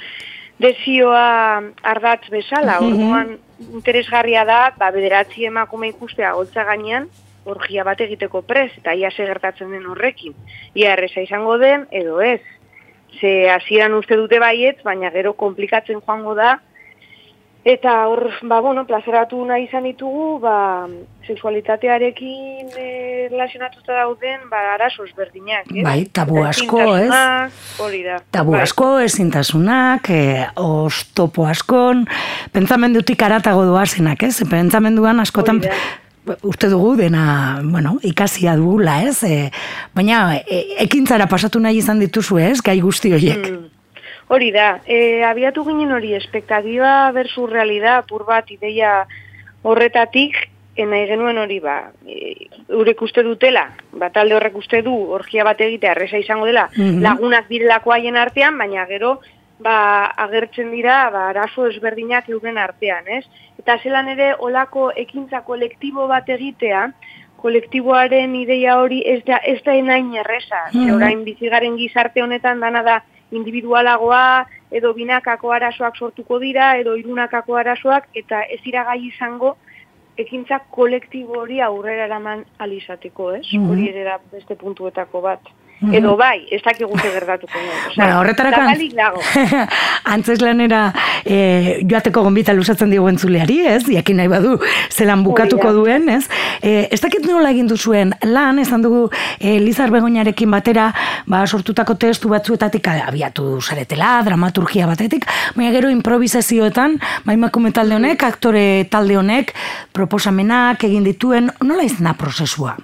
desioa 0.59 1.61
ardatz 1.83 2.29
bezala, 2.29 2.79
Mhm. 2.81 2.87
orduan 2.93 3.37
interesgarria 3.73 4.43
da, 4.45 4.73
ba, 4.77 4.91
bederatzi 4.91 5.45
emakume 5.45 5.87
ikustea 5.89 6.33
goltza 6.33 6.63
gainean, 6.63 7.07
orgia 7.47 7.83
bat 7.87 8.01
egiteko 8.03 8.43
prez, 8.43 8.71
eta 8.77 8.93
ia 8.93 9.11
ze 9.11 9.25
gertatzen 9.25 9.71
den 9.71 9.85
horrekin. 9.87 10.35
Ia 10.75 10.93
erresa 10.93 11.21
izango 11.21 11.57
den, 11.57 11.87
edo 11.91 12.21
ez. 12.21 12.41
Ze 13.19 13.49
hasieran 13.49 13.93
uste 13.97 14.17
dute 14.19 14.39
baietz, 14.39 14.81
baina 14.83 15.11
gero 15.11 15.33
komplikatzen 15.33 16.01
joango 16.05 16.35
da, 16.35 16.57
Eta 17.67 18.05
hor, 18.07 18.29
ba, 18.47 18.61
bueno, 18.63 18.85
plazeratu 18.87 19.41
nahi 19.43 19.65
izan 19.65 19.83
ditugu, 19.83 20.37
ba, 20.39 20.87
sexualitatearekin 21.27 22.69
e, 22.79 22.85
relazionatuta 23.27 23.97
dauden, 23.97 24.45
ba, 24.47 24.61
arazo 24.77 25.03
ezberdinak, 25.03 25.67
ez? 25.73 25.83
Bai, 25.83 25.97
tabu 26.15 26.39
asko, 26.47 26.79
ez? 26.95 27.09
Hori 27.83 28.05
da. 28.05 28.21
Tabu 28.31 28.55
Bai. 28.55 28.63
asko, 28.63 28.87
ezintasunak, 29.03 30.07
e, 30.07 30.47
ostopo 30.63 31.43
askon, 31.51 32.05
pentsamendutik 32.55 33.27
aratago 33.27 33.67
doazenak, 33.67 34.23
ez? 34.23 34.37
Pentsamenduan 34.47 35.19
askotan 35.25 35.59
uste 36.43 36.69
dugu 36.69 36.95
dena, 36.97 37.59
bueno, 37.63 37.97
ikasia 38.03 38.55
dugula, 38.55 39.03
ez? 39.03 39.23
E, 39.23 39.51
baina 39.95 40.37
e, 40.37 40.63
ekintzara 40.83 41.27
pasatu 41.27 41.59
nahi 41.59 41.77
izan 41.77 41.99
dituzu, 41.99 42.39
ez? 42.39 42.61
Gai 42.61 42.79
guzti 42.81 43.13
horiek. 43.13 43.49
Mm. 43.51 43.65
Hori 44.27 44.51
da, 44.51 44.81
e, 44.85 45.23
abiatu 45.23 45.63
ginen 45.63 45.91
hori, 45.95 46.13
espektatiba 46.17 47.11
versus 47.15 47.49
realidad, 47.49 48.03
apur 48.03 48.25
bat 48.27 48.51
ideia 48.51 49.05
horretatik, 49.63 50.35
e, 50.75 50.85
nahi 50.85 51.07
genuen 51.09 51.39
hori 51.41 51.59
ba, 51.63 51.77
e, 52.05 52.49
urek 52.75 53.01
uste 53.01 53.23
dutela, 53.23 53.69
ba, 53.93 54.11
talde 54.11 54.35
horrek 54.35 54.57
uste 54.59 54.81
du, 54.85 54.93
orgia 55.15 55.45
bat 55.47 55.61
egitea 55.63 55.95
erresa 55.95 56.19
izango 56.19 56.45
dela, 56.45 56.67
Mhm. 56.75 57.01
lagunak 57.01 57.47
direlako 57.47 57.95
haien 57.95 58.17
artean, 58.17 58.57
baina 58.57 58.85
gero, 58.85 59.19
ba, 59.59 60.05
agertzen 60.05 60.71
dira, 60.71 61.09
ba, 61.09 61.29
arazo 61.29 61.67
ezberdinak 61.67 62.29
euren 62.29 62.57
artean, 62.57 63.07
ez? 63.07 63.23
Eta 63.59 63.77
zelan 63.83 64.07
ere, 64.09 64.35
olako 64.39 64.91
ekintza 64.95 65.41
kolektibo 65.41 66.07
bat 66.07 66.29
egitea, 66.29 66.91
kolektiboaren 67.41 68.35
ideia 68.35 68.77
hori 68.81 69.03
ez 69.05 69.23
da, 69.25 69.37
ez 69.37 69.61
da 69.63 69.73
enain 69.73 70.13
erresa. 70.15 70.69
Ze 70.71 70.77
Mhm. 70.77 70.95
orain 70.95 71.23
bizigaren 71.23 71.77
gizarte 71.77 72.21
honetan 72.21 72.59
dana 72.59 72.83
da 72.83 73.03
individualagoa, 73.31 74.45
edo 74.71 74.93
binakako 74.93 75.51
arazoak 75.51 75.95
sortuko 75.97 76.39
dira, 76.39 76.77
edo 76.77 76.95
irunakako 76.95 77.55
arazoak, 77.55 78.07
eta 78.13 78.41
ez 78.43 78.61
dira 78.63 78.83
gai 78.83 78.99
izango 79.07 79.57
ekintza 80.17 80.59
kolektibo 80.71 81.39
hori 81.41 81.61
aurrera 81.61 82.05
eraman 82.05 82.43
alizateko, 82.57 83.33
ez? 83.35 83.45
Mhm. 83.53 83.69
Hori 83.69 83.89
ere 83.89 84.03
da 84.03 84.19
beste 84.31 84.55
puntuetako 84.55 85.21
bat. 85.21 85.39
Edo 85.77 86.15
bai, 86.17 86.41
ez 86.49 86.61
dakigu 86.65 86.97
ze 86.97 87.11
gertatuko. 87.13 87.53
Osea, 87.53 87.91
Bueno, 87.95 88.19
horretarako 88.19 88.61
zabalik 88.63 88.93
dago. 88.97 89.21
antzeslanera 90.15 90.81
e, 91.23 91.83
joateko 91.85 92.23
gonbita 92.25 92.55
lusatzen 92.57 92.89
digu 92.89 93.05
entzuleari, 93.11 93.59
ez? 93.75 93.83
Jakin 93.85 94.17
nahi 94.17 94.31
badu 94.31 94.55
zelan 94.89 95.21
bukatuko 95.23 95.73
duen, 95.77 96.09
ez? 96.09 96.23
E, 96.61 96.87
ez 96.89 96.99
dakit 97.03 97.27
nola 97.29 97.53
egin 97.53 97.69
duzuen 97.69 98.15
lan, 98.25 98.57
esan 98.63 98.81
dugu 98.81 99.05
e, 99.37 99.59
Lizar 99.61 99.93
Begoñarekin 99.93 100.51
batera, 100.51 100.89
ba, 101.29 101.45
sortutako 101.45 101.97
testu 102.01 102.33
batzuetatik 102.33 102.89
abiatu 102.95 103.61
zaretela, 103.61 104.17
dramaturgia 104.25 104.89
batetik, 104.89 105.29
baina 105.55 105.71
gero 105.77 105.93
improvisazioetan, 105.93 106.97
emakume 107.37 107.71
talde 107.71 108.01
honek, 108.01 108.25
aktore 108.25 108.87
talde 108.89 109.21
honek, 109.21 109.53
proposamenak 109.93 110.89
egin 110.89 111.05
dituen, 111.05 111.51
nola 111.61 111.85
izan 111.85 112.09
da 112.09 112.17
prozesua? 112.17 112.77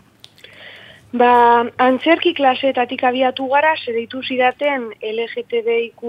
Ba, 1.14 1.70
antzerki 1.78 2.32
klaseetatik 2.34 3.04
abiatu 3.06 3.46
gara, 3.52 3.76
zedeitu 3.86 4.24
zidaten 4.26 4.88
LGTBIQ 4.98 6.02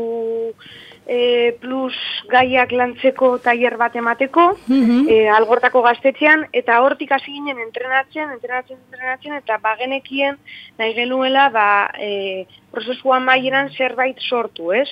e, 1.07 1.19
plus 1.61 1.99
gaiak 2.33 2.73
lantzeko 2.73 3.35
tailer 3.45 3.77
bat 3.77 3.99
emateko, 4.01 4.47
Mhm. 4.67 5.05
e, 5.13 5.29
algortako 5.29 5.83
gaztetxean, 5.83 6.47
eta 6.53 6.81
hortik 6.81 7.13
hasi 7.13 7.33
ginen 7.33 7.61
entrenatzen, 7.61 8.31
entrenatzen, 8.31 8.79
entrenatzen, 8.87 9.35
eta 9.35 9.59
bagenekien 9.59 10.39
nahi 10.79 10.95
genuela 10.95 11.51
ba, 11.51 11.91
e, 12.01 12.47
prozesua 12.73 13.21
maieran 13.21 13.69
zerbait 13.77 14.17
sortu, 14.21 14.73
ez? 14.73 14.89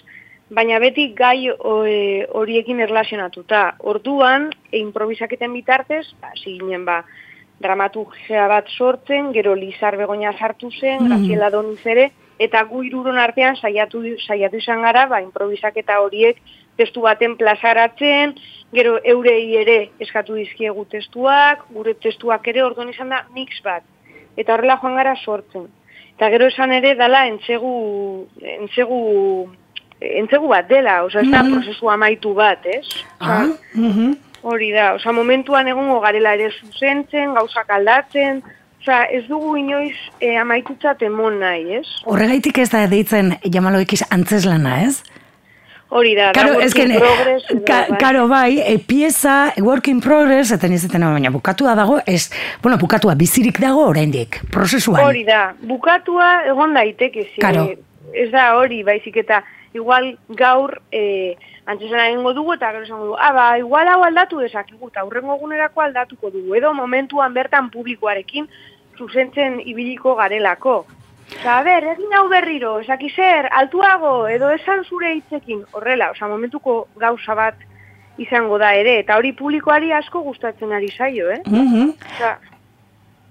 Baina 0.51 0.79
beti 0.79 1.15
gai 1.17 1.49
horiekin 1.49 2.81
erlazionatuta. 2.81 3.77
Orduan, 3.79 4.51
e, 4.71 4.77
improvisaketen 4.77 5.53
bitartez, 5.55 6.13
ba, 6.21 6.33
ginen 6.45 6.85
ba, 6.85 7.03
dramaturgia 7.63 8.49
bat 8.49 8.69
sortzen, 8.77 9.33
gero 9.33 9.55
Lizar 9.55 9.97
Begoña 9.97 10.33
sartu 10.39 10.71
zen, 10.71 10.99
Mhm. 11.01 11.09
Graziela 11.09 11.51
Doniz 11.51 11.87
ere, 11.87 12.11
eta 12.39 12.63
gu 12.65 12.83
hiruron 12.83 13.19
artean 13.19 13.57
saiatu 13.57 14.03
saiatu 14.27 14.57
izan 14.57 14.83
gara, 14.83 15.07
ba 15.07 15.21
improvisaketa 15.23 16.01
horiek 16.01 16.37
testu 16.77 17.01
baten 17.03 17.37
plazaratzen, 17.37 18.35
gero 18.73 18.99
eurei 19.05 19.57
ere 19.57 19.91
eskatu 20.01 20.35
dizkiegu 20.35 20.85
testuak, 20.87 21.67
gure 21.71 21.95
testuak 21.95 22.47
ere 22.49 22.63
orduan 22.65 22.89
izan 22.89 23.09
da 23.11 23.25
mix 23.35 23.61
bat. 23.63 23.83
Eta 24.37 24.55
horrela 24.55 24.79
joan 24.81 24.97
gara 24.97 25.15
sortzen. 25.25 25.69
Eta 26.17 26.31
gero 26.31 26.47
esan 26.47 26.73
ere 26.73 26.95
dala 26.95 27.27
entzegu 27.29 28.27
entzegu 28.41 29.51
entzegu 30.03 30.49
bat 30.49 30.67
dela, 30.69 31.05
osea 31.05 31.21
ez 31.23 31.31
da 31.31 31.43
Mhm. 31.43 31.53
prozesu 31.53 31.91
amaitu 31.91 32.35
bat, 32.35 32.65
ez? 32.67 32.87
Ah, 33.21 33.45
Osea, 33.45 33.57
mhm. 33.75 34.17
Hori 34.43 34.73
da, 34.75 34.95
osea, 34.97 35.13
momentuan 35.15 35.69
egongo 35.71 36.01
garela 36.03 36.35
ere 36.35 36.51
zuzentzen, 36.51 37.35
gauzak 37.37 37.69
aldatzen, 37.71 38.43
osea, 38.83 39.05
ez 39.15 39.23
dugu 39.29 39.55
inoiz 39.61 39.95
e, 40.19 40.35
amaitutzat 40.41 41.05
emon 41.07 41.39
nahi, 41.43 41.79
ez? 41.79 41.87
Horregaitik 42.11 42.59
ez 42.59 42.69
da 42.73 42.83
deitzen 42.91 43.37
jamaloekiz 43.47 44.03
antzeslana, 44.11 44.81
ez? 44.89 45.05
Hori 45.93 46.15
da, 46.17 46.31
Karo, 46.33 46.55
da 46.55 46.57
work 46.57 46.65
ez 46.65 46.75
que, 46.75 46.87
in 46.89 46.95
progress, 46.97 47.47
ka, 47.69 47.79
bai. 47.91 47.99
karo 48.01 48.25
bai, 48.27 48.59
e, 48.65 48.79
pieza, 48.81 49.37
work 49.61 49.93
in 49.93 50.01
progress, 50.01 50.51
eta 50.57 50.71
nizetena 50.73 51.13
baina 51.13 51.31
bukatua 51.31 51.77
dago, 51.79 52.01
ez, 52.09 52.31
bueno, 52.65 52.81
bukatua 52.81 53.15
bizirik 53.21 53.61
dago 53.63 53.85
oraindik, 53.93 54.41
prozesuan. 54.51 55.05
Hori 55.05 55.27
da, 55.29 55.53
bukatua 55.69 56.33
egon 56.49 56.75
daiteke, 56.75 57.29
ze, 57.29 57.41
Karo. 57.45 57.69
ez 58.17 58.31
da 58.33 58.55
hori, 58.57 58.81
baizik 58.89 59.21
eta 59.23 59.43
igual 59.77 60.15
gaur 60.35 60.81
e, 60.91 61.37
antzesena 61.67 62.09
egingo 62.09 62.33
dugu 62.35 62.55
eta 62.55 62.73
gero 62.73 62.85
esango 62.85 63.05
dugu, 63.05 63.17
ah, 63.19 63.33
ba, 63.33 63.59
igual 63.59 63.89
hau 63.89 64.03
aldatu 64.05 64.41
dezakigu, 64.43 64.89
eta 64.89 65.05
hurrengo 65.05 65.37
egunerako 65.37 65.81
aldatuko 65.81 66.31
dugu, 66.31 66.55
edo 66.59 66.73
momentuan 66.75 67.35
bertan 67.35 67.71
publikoarekin 67.71 68.49
zuzentzen 68.99 69.61
ibiliko 69.65 70.15
garelako. 70.17 70.85
Osa, 71.33 71.59
a 71.59 71.63
ber, 71.65 71.87
egin 71.95 72.13
hau 72.13 72.27
berriro, 72.29 72.79
esaki 72.83 73.09
zer, 73.15 73.49
altuago, 73.53 74.27
edo 74.29 74.51
esan 74.53 74.83
zure 74.85 75.15
hitzekin, 75.15 75.63
horrela, 75.73 76.11
osa, 76.13 76.29
momentuko 76.29 76.89
gauza 77.01 77.35
bat 77.35 77.55
izango 78.21 78.59
da 78.61 78.75
ere, 78.77 78.99
eta 79.01 79.17
hori 79.17 79.33
publikoari 79.33 79.93
asko 79.97 80.21
gustatzen 80.27 80.73
ari 80.73 80.91
zaio, 80.91 81.31
eh? 81.31 81.41
Mhm. 81.47 81.95
Osea, 82.15 82.39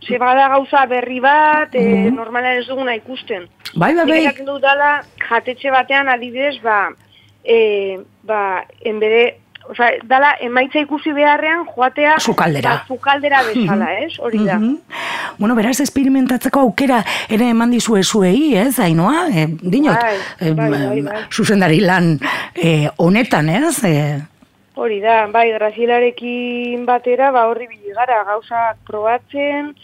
ze 0.01 0.17
bada 0.17 0.47
gauza 0.49 0.85
berri 0.89 1.19
bat, 1.19 1.75
e, 1.75 2.09
normala 2.09 2.55
ez 2.55 2.65
duguna 2.65 2.95
ikusten. 2.95 3.45
Bai, 3.75 3.93
bai, 3.93 4.05
Nik 4.05 4.41
bai. 4.45 4.59
dala, 4.61 5.03
jatetxe 5.29 5.69
batean 5.69 6.09
adibidez, 6.09 6.57
ba, 6.63 6.89
e, 7.43 7.99
ba, 8.23 8.65
enbede, 8.81 9.37
Osa, 9.69 9.91
dala, 10.09 10.31
emaitza 10.41 10.79
ikusi 10.81 11.11
beharrean 11.13 11.67
joatea 11.69 12.15
Sukaldera. 12.19 12.69
ba, 12.69 12.85
sukaldera 12.87 13.43
bezala, 13.45 13.91
ez? 14.01 14.17
Hori 14.19 14.39
da. 14.43 14.57
Mhm. 14.57 14.79
Bueno, 15.37 15.55
beraz, 15.55 15.79
experimentatzeko 15.79 16.59
aukera 16.59 17.05
ere 17.29 17.47
eman 17.53 17.69
dizue 17.71 18.01
zuei, 18.03 18.55
ez, 18.57 18.79
Ainoa? 18.79 19.27
E, 19.29 19.45
dinot, 19.61 19.95
Bai, 20.01 20.17
em, 20.39 20.55
bai, 20.55 20.69
bai, 20.71 20.97
em, 20.97 21.05
bai. 21.05 21.21
zuzendari 21.31 21.79
lan 21.79 22.19
e, 22.55 22.89
honetan, 22.97 23.49
ez? 23.49 23.83
E, 23.85 24.19
Hori 24.73 24.99
da, 24.99 25.27
bai, 25.27 25.51
Grazielarekin 25.53 26.85
batera, 26.85 27.29
ba, 27.31 27.45
horri 27.47 27.67
biligara, 27.67 28.23
gauzak 28.25 28.77
probatzen, 28.87 29.75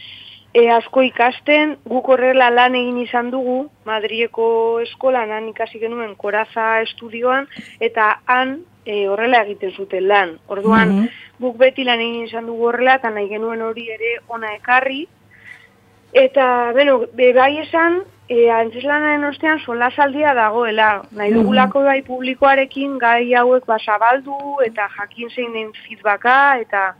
e, 0.53 0.69
asko 0.71 1.01
ikasten, 1.01 1.77
guk 1.85 2.09
horrela 2.09 2.49
lan 2.49 2.75
egin 2.75 2.97
izan 2.97 3.31
dugu, 3.31 3.69
Madrieko 3.85 4.79
eskolan 4.81 5.31
han 5.31 5.49
ikasi 5.49 5.79
genuen 5.79 6.15
koraza 6.15 6.81
estudioan, 6.81 7.47
eta 7.79 8.19
han 8.25 8.61
e, 8.85 9.07
horrela 9.07 9.43
egiten 9.43 9.71
zuten 9.71 10.07
lan. 10.07 10.39
Orduan, 10.47 10.89
Mhm. 10.89 11.07
guk 11.39 11.57
beti 11.57 11.83
lan 11.83 11.99
egin 11.99 12.25
izan 12.25 12.45
dugu 12.45 12.67
horrela, 12.67 12.95
eta 12.95 13.09
nahi 13.09 13.27
genuen 13.29 13.61
hori 13.61 13.89
ere 13.89 14.19
ona 14.27 14.55
ekarri, 14.55 15.07
Eta, 16.13 16.71
bueno, 16.71 17.01
be, 17.13 17.33
bai 17.33 17.57
esan, 17.59 18.01
e, 18.29 18.49
antzeslanaren 18.51 19.23
ostean 19.25 19.59
solasaldia 19.59 20.33
dagoela. 20.33 21.03
Nahi 21.11 21.33
dugulako 21.33 21.83
bai 21.83 22.01
publikoarekin 22.01 22.97
gai 22.97 23.33
hauek 23.33 23.65
ba, 23.65 23.77
zabaldu 23.79 24.37
eta 24.65 24.87
jakin 24.97 25.29
zein 25.29 25.53
den 25.53 25.71
feedbacka 25.73 26.59
eta 26.61 26.95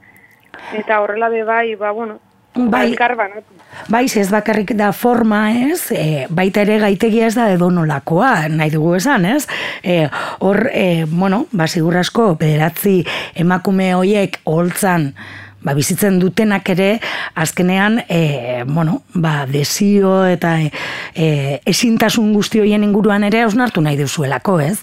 eta 0.73 1.01
horrela 1.01 1.29
be 1.29 1.43
bai, 1.43 1.75
ba, 1.75 1.91
bueno, 1.91 2.19
Bai. 2.57 2.95
banatu. 2.97 3.53
Bai, 3.87 4.05
ez 4.05 4.29
bakarrik 4.31 4.73
da 4.75 4.91
forma, 4.91 5.51
ez? 5.51 5.91
E, 5.91 6.25
baita 6.29 6.63
ere 6.65 6.79
gaitegia 6.81 7.27
ez 7.27 7.35
da 7.35 7.51
edonolakoa, 7.53 8.47
nahi 8.49 8.71
dugu 8.73 8.95
esan, 8.97 9.25
ez? 9.25 9.45
E, 9.83 10.07
hor, 10.39 10.69
e, 10.73 11.05
bueno, 11.05 11.45
ba, 11.51 11.65
asko, 11.99 12.35
bederatzi 12.35 13.05
emakume 13.35 13.93
hoiek 13.93 14.39
holtzan, 14.43 15.13
ba, 15.61 15.73
bizitzen 15.73 16.19
dutenak 16.19 16.69
ere, 16.69 16.99
azkenean, 17.35 18.01
e, 18.09 18.63
bueno, 18.65 19.01
ba, 19.13 19.45
desio 19.45 20.25
eta 20.25 20.59
e, 20.59 20.71
e, 21.15 21.61
ezintasun 21.65 22.33
guzti 22.33 22.59
hoien 22.59 22.83
inguruan 22.83 23.23
ere 23.23 23.45
osnartu 23.45 23.81
nahi 23.81 23.97
duzuelako, 23.97 24.59
ez? 24.59 24.81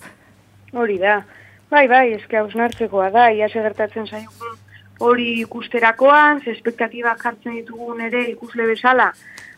Hori 0.72 0.98
da. 0.98 1.22
Bai, 1.70 1.88
bai, 1.88 2.12
eske 2.14 2.38
hausnartzekoa 2.38 3.10
da, 3.10 3.30
ia 3.34 3.48
gertatzen 3.50 4.06
zaigun 4.06 4.62
hori 5.00 5.40
ikusterakoan, 5.40 6.40
ze 6.44 6.52
espektatibak 6.52 7.22
jartzen 7.22 7.56
ditugun 7.58 8.00
ere 8.00 8.22
ikusle 8.30 8.66
bezala, 8.66 9.12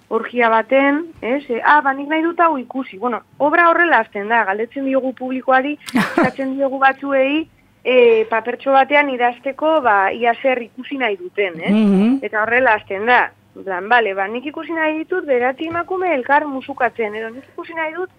orgia 0.09 0.49
baten, 0.49 1.03
ez? 1.21 1.43
E, 1.51 1.61
ah, 1.65 1.81
ba, 1.83 1.93
nik 1.95 2.09
nahi 2.09 2.23
dut 2.23 2.41
hau 2.41 2.57
ikusi. 2.59 2.99
Bueno, 2.99 3.23
obra 3.39 3.69
horrela 3.71 4.01
azten 4.05 4.29
da, 4.31 4.45
galdetzen 4.47 4.87
diogu 4.87 5.13
publikoari, 5.19 5.77
eskatzen 6.03 6.55
diogu 6.57 6.79
batzuei, 6.83 7.47
e, 7.83 7.97
papertxo 8.31 8.75
batean 8.75 9.11
idazteko, 9.15 9.81
ba, 9.83 9.97
ia 10.13 10.35
zer 10.43 10.63
ikusi 10.63 10.99
nahi 11.03 11.19
duten, 11.19 11.59
ez? 11.61 11.75
Mhm. 11.75 12.21
Eta 12.27 12.43
horrela 12.43 12.77
azten 12.81 13.07
da. 13.07 13.27
Plan, 13.57 13.87
bale, 13.89 14.13
ba, 14.15 14.27
nik 14.29 14.45
ikusi 14.51 14.75
nahi 14.77 14.99
ditut, 14.99 15.25
beratzi 15.25 15.71
emakume 15.71 16.11
elkar 16.15 16.45
musukatzen, 16.47 17.15
edo 17.17 17.31
nik 17.33 17.47
ikusi 17.55 17.75
nahi 17.75 17.95
dut, 17.95 18.11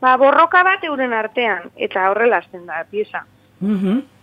ba, 0.00 0.16
borroka 0.16 0.62
bat 0.64 0.84
euren 0.88 1.12
artean, 1.12 1.68
eta 1.76 2.08
horrela 2.10 2.40
azten 2.40 2.64
da, 2.66 2.84
pieza. 2.90 3.26
Mhm. 3.60 4.15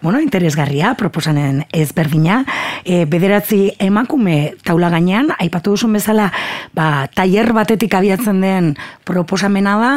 Bueno, 0.00 0.20
interesgarria, 0.20 0.94
proposanen 0.96 1.64
ezberdina. 1.76 2.44
E, 2.84 3.04
bederatzi 3.04 3.74
emakume 3.78 4.54
taula 4.64 4.90
gainean, 4.92 5.34
aipatu 5.38 5.74
duzun 5.76 5.92
bezala, 5.98 6.30
ba, 6.76 7.06
tailer 7.14 7.52
batetik 7.56 7.94
abiatzen 7.94 8.40
den 8.40 8.70
proposamena 9.04 9.76
da, 9.80 9.92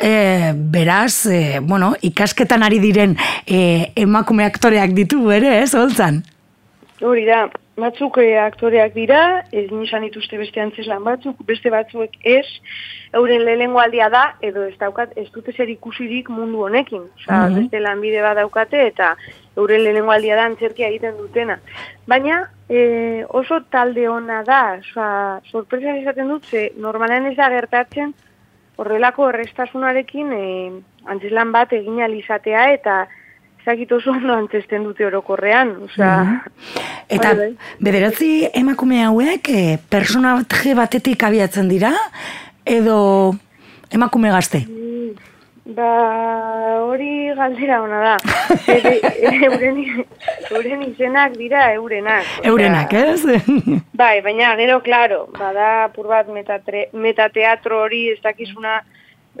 e, 0.00 0.52
beraz, 0.54 1.26
e, 1.26 1.60
bueno, 1.60 1.94
ikasketan 2.02 2.62
ari 2.66 2.80
diren 2.82 3.16
e, 3.46 3.92
emakume 3.96 4.44
aktoreak 4.44 4.92
ditu 4.96 5.30
ere, 5.32 5.60
ez, 5.62 5.72
holtzan? 5.74 6.22
Hori 7.00 7.24
da, 7.28 7.46
batzuk 7.80 8.18
eh, 8.22 8.36
aktoreak 8.38 8.94
dira, 8.94 9.42
egin 9.52 9.82
izan 9.82 10.02
dituzte 10.06 10.38
beste 10.38 10.60
antzeslan 10.60 11.02
batzuk, 11.04 11.36
beste 11.48 11.70
batzuek 11.70 12.16
ez, 12.22 12.46
euren 13.12 13.44
lehenengo 13.44 13.80
aldia 13.80 14.08
da, 14.08 14.36
edo 14.40 14.64
ez 14.68 14.76
daukat, 14.78 15.12
ez 15.16 15.28
dute 15.34 15.52
zer 15.52 15.68
ikusirik 15.68 16.28
mundu 16.30 16.62
honekin. 16.66 17.02
Osa, 17.18 17.48
Mhm. 17.48 17.56
beste 17.58 17.80
lanbide 17.80 18.22
bat 18.22 18.36
daukate, 18.36 18.86
eta 18.86 19.16
euren 19.56 19.82
lehenengo 19.84 20.10
aldia 20.12 20.36
da 20.36 20.44
antzerkia 20.44 20.88
egiten 20.88 21.16
dutena. 21.18 21.58
Baina, 22.06 22.50
e, 22.68 23.24
oso 23.28 23.60
talde 23.70 24.08
ona 24.08 24.42
da, 24.44 24.78
osa, 24.80 25.40
sorpresa 25.50 25.96
izaten 25.96 26.28
dut, 26.28 26.44
ze 26.44 26.72
normalean 26.76 27.26
ez 27.26 27.36
da 27.36 27.48
gertatzen, 27.50 28.14
horrelako 28.76 29.28
errestasunarekin 29.28 30.32
e, 30.32 30.72
antzeslan 31.06 31.52
bat 31.52 31.72
egin 31.72 32.00
alizatea, 32.02 32.72
eta 32.72 33.06
ezakit 33.60 33.92
oso 33.92 34.10
ondo 34.10 34.32
antzesten 34.34 34.84
dute 34.84 35.06
orokorrean, 35.06 35.76
osea, 35.84 36.42
Eta 37.10 37.34
Bai, 37.34 37.38
bai. 37.38 37.76
bederatzi 37.80 38.48
emakume 38.54 39.02
hauek 39.04 39.48
e, 39.50 39.78
personaje 39.90 40.74
batetik 40.78 41.22
abiatzen 41.26 41.68
dira, 41.68 41.90
edo 42.64 43.34
emakume 43.90 44.30
gazte? 44.30 44.62
Ba, 45.70 45.88
hori 46.82 47.30
galdera 47.38 47.80
ona 47.82 47.98
da. 48.02 48.14
Euren, 49.46 49.76
euren 50.50 50.80
izenak 50.86 51.36
dira 51.38 51.68
eurenak. 51.74 52.26
Eurenak, 52.42 52.94
ez? 52.94 53.20
Bai, 53.94 54.16
baina 54.24 54.54
gero, 54.58 54.80
claro, 54.82 55.20
bada 55.36 55.84
apur 55.84 56.08
bat 56.10 56.30
metatre, 56.34 56.88
metateatro 56.92 57.84
hori 57.84 58.08
ez 58.14 58.18
dakizuna, 58.24 58.80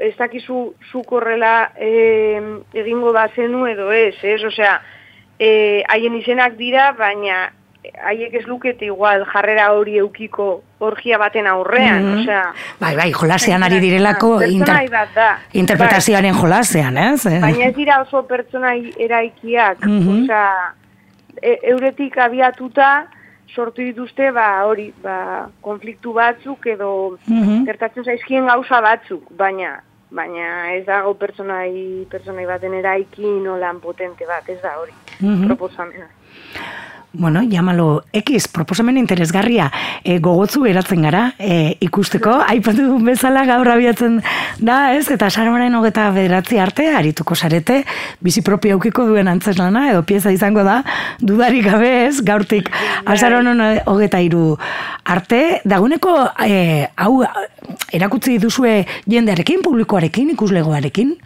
ez 0.00 0.16
dakizu 0.16 0.72
zuk 0.90 1.12
horrela 1.12 1.70
eh, 1.76 2.40
egingo 2.72 3.12
bazenu 3.12 3.66
edo 3.68 3.90
ez, 3.92 4.14
ez? 4.24 4.42
Osea, 4.48 4.80
eh, 5.38 5.82
haien 5.88 6.14
izenak 6.16 6.56
dira, 6.56 6.92
baina 6.98 7.50
haiek 8.04 8.34
ez 8.34 8.42
lukete 8.46 8.84
igual 8.84 9.22
jarrera 9.32 9.70
hori 9.72 9.94
eukiko 9.98 10.62
orgia 10.84 11.16
baten 11.18 11.46
aurrean, 11.46 12.02
Mhm. 12.04 12.18
osea... 12.22 12.42
Bai, 12.80 12.94
bai, 12.96 13.12
jolasean 13.12 13.62
ari 13.62 13.78
direlako 13.80 14.42
inter- 14.42 15.08
da. 15.14 15.38
interpretazioaren 15.52 16.34
jolasean, 16.34 16.96
ez? 16.98 17.24
Bai, 17.24 17.40
baina 17.40 17.66
ez 17.70 17.74
dira 17.76 18.00
oso 18.02 18.26
pertsonai 18.26 18.92
eraikiak, 18.98 19.84
Mhm. 19.86 20.24
osea, 20.24 20.74
e, 21.42 21.58
euretik 21.72 22.18
abiatuta 22.18 23.06
sortu 23.54 23.82
dituzte 23.82 24.30
ba 24.30 24.64
hori, 24.66 24.92
ba, 25.02 25.48
konfliktu 25.60 26.12
batzuk 26.12 26.66
edo 26.66 27.18
Mhm. 27.26 27.64
gertatzen 27.66 28.04
zaizkien 28.04 28.46
gauza 28.46 28.80
batzuk, 28.80 29.24
baina 29.30 29.82
baina 30.10 30.74
ez 30.74 30.84
dago 30.86 31.14
pertsonai 31.14 32.06
pertsonai 32.10 32.46
baten 32.46 32.74
eraiki 32.74 33.26
nolan 33.44 33.80
potente 33.80 34.26
bat, 34.26 34.48
ez 34.48 34.60
da 34.62 34.76
hori. 34.78 34.92
Mhm. 35.20 35.46
Proposamena. 35.46 36.08
Bueno, 37.12 37.42
llamalo 37.42 38.04
X, 38.12 38.46
proposamen 38.46 38.96
interesgarria, 38.96 39.72
e, 40.04 40.20
gogotzu 40.20 40.62
geratzen 40.62 41.02
gara, 41.02 41.34
e, 41.40 41.76
ikusteko, 41.82 42.36
aipatu 42.46 42.84
duen 42.86 43.08
bezala 43.08 43.42
gaur 43.48 43.66
abiatzen 43.66 44.20
da, 44.62 44.94
ez? 44.94 45.08
Eta 45.10 45.26
sarmaren 45.26 45.74
hogeta 45.74 46.04
bederatzi 46.14 46.60
arte, 46.62 46.86
arituko 46.94 47.34
sarete, 47.34 47.80
bizi 48.22 48.44
propio 48.46 48.76
aukiko 48.78 49.08
duen 49.08 49.26
antzeslana, 49.26 49.88
edo 49.90 50.04
pieza 50.06 50.30
izango 50.30 50.62
da, 50.62 50.84
dudarik 51.18 51.66
gabe 51.66 51.90
ez, 52.04 52.20
gaurtik 52.22 52.70
azaron 53.04 53.58
hogeta 53.90 54.20
iru 54.22 54.54
arte, 55.02 55.60
daguneko, 55.64 56.14
e, 56.46 56.86
hau, 56.94 57.24
erakutzi 57.90 58.38
duzue 58.38 58.84
jendearekin, 59.10 59.66
publikoarekin, 59.66 60.30
ikuslegoarekin? 60.36 61.16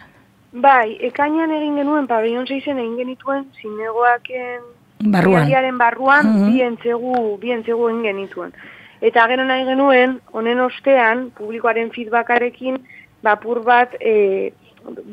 Bai, 0.65 0.97
ekainan 1.11 1.53
egin 1.53 1.77
genuen, 1.77 2.09
pabellon 2.09 2.49
zeizen 2.49 2.81
egin 2.81 2.97
genituen, 3.03 3.45
zinegoaken 3.61 4.73
Barruan. 5.05 5.77
Barruan 5.77 6.25
Mhm. 6.33 6.51
bi 6.51 6.61
entzegu, 6.61 7.37
bi 7.39 7.51
entzegu 7.51 7.89
egin 7.89 8.03
genituen. 8.03 8.53
Eta 9.01 9.27
gero 9.27 9.43
nahi 9.45 9.65
genuen, 9.65 10.19
honen 10.31 10.59
ostean, 10.59 11.31
publikoaren 11.37 11.91
feedbackarekin, 11.91 12.77
bapur 13.21 13.63
bat, 13.63 13.93
e, 13.99 14.53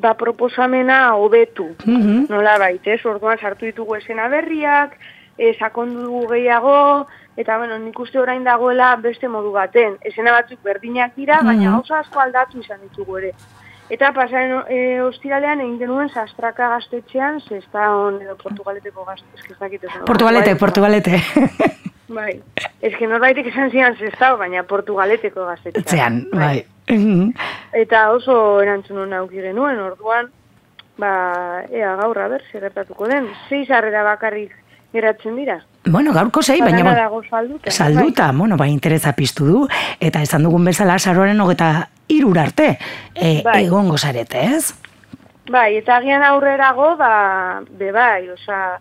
ba 0.01 0.14
proposamena 0.14 1.14
hobetu. 1.16 1.74
Mhm. 1.86 2.26
Nola 2.28 2.59
baita, 2.59 2.93
ez? 2.93 3.05
Orduan 3.07 3.38
sartu 3.38 3.64
ditugu 3.66 3.97
esena 3.97 4.28
berriak, 4.28 4.97
e, 5.38 5.55
sakondu 5.59 6.26
gehiago, 6.28 7.07
eta 7.36 7.57
bueno, 7.59 7.78
nik 7.78 7.99
uste 7.99 8.18
orain 8.18 8.45
dagoela 8.45 8.97
beste 8.97 9.28
modu 9.28 9.51
baten. 9.53 9.97
Esena 10.03 10.32
batzuk 10.32 10.61
berdinak 10.62 11.14
dira, 11.16 11.40
baina 11.43 11.70
Mhm. 11.70 11.72
gauza 11.72 11.99
asko 12.01 12.20
aldatu 12.20 12.61
izan 12.61 12.80
ditugu 12.82 13.18
ere. 13.18 13.32
Eta 13.93 14.09
pasaren 14.16 14.62
e, 14.72 14.78
ostiralean 15.05 15.61
egin 15.61 15.76
genuen 15.82 16.09
sastraka 16.09 16.70
gaztetxean, 16.72 17.40
ze 17.45 17.59
ez 17.59 17.66
da 17.74 17.90
on 17.93 18.20
edo 18.24 18.38
portugaleteko 18.40 19.05
gazte, 19.05 19.26
ez 19.36 19.43
que 19.45 19.53
ez 19.53 19.59
dakit 19.59 19.84
esan. 19.84 20.05
Portugalete, 20.09 20.55
Portugalete. 20.57 21.20
Bai, 22.16 22.32
ez 22.80 22.93
que 22.97 23.09
norbaitek 23.09 23.51
esan 23.53 23.70
zian 23.72 23.97
zestao, 23.97 24.38
baina 24.40 24.64
portugaleteko 24.68 25.45
gaztetxean. 25.49 25.84
Etzean, 25.84 26.18
bai. 26.32 26.64
Mhm. 26.88 27.34
Eta 27.82 28.07
oso 28.12 28.34
erantzun 28.64 29.05
hona 29.05 29.20
auki 29.22 29.45
genuen, 29.45 29.80
orduan, 29.80 30.32
ba, 31.01 31.12
ea 31.70 31.95
gaur, 32.01 32.18
a 32.18 32.28
ber, 32.32 32.45
gertatuko 32.53 33.09
den. 33.12 33.28
Sei 33.49 33.64
sarrera 33.66 34.05
bakarrik 34.09 34.57
geratzen 34.93 35.36
dira. 35.36 35.61
Bueno, 35.84 36.12
gaurko 36.12 36.43
sei, 36.43 36.61
baina... 36.61 36.78
Dana 36.78 36.90
bon- 36.90 37.01
dago 37.01 37.22
salduta. 37.28 37.70
Salduta, 37.70 38.30
bueno, 38.32 38.57
bai, 38.57 38.70
interesa 38.70 39.12
piztu 39.16 39.47
du, 39.47 39.68
eta 40.01 40.22
esan 40.22 40.45
dugun 40.47 40.64
bezala 40.64 40.99
saroaren 40.99 41.40
hogeta 41.40 41.88
irur 42.09 42.38
arte, 42.38 42.78
e, 43.14 43.43
Bai. 43.43 43.64
egongo 43.64 43.99
zarete, 43.99 44.45
ez? 44.57 44.74
Bai, 45.51 45.76
eta 45.76 45.97
agian 45.97 46.22
aurrerago, 46.22 46.97
ba, 46.97 47.62
be 47.70 47.90
bai, 47.90 48.28
osea, 48.30 48.78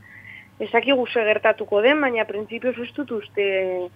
ezakigu 0.59 1.07
gertatuko 1.13 1.81
den, 1.81 2.01
baina 2.01 2.25
printzipioz 2.25 2.75
ez 2.77 2.91
dut 2.95 3.11
uste 3.11 3.89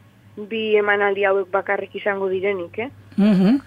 bi 0.49 0.76
emanaldi 0.76 1.24
hauek 1.26 1.51
bakarrik 1.51 1.93
izango 1.95 2.28
direnik, 2.28 2.80
eh? 2.80 2.89
Mhm. 3.18 3.61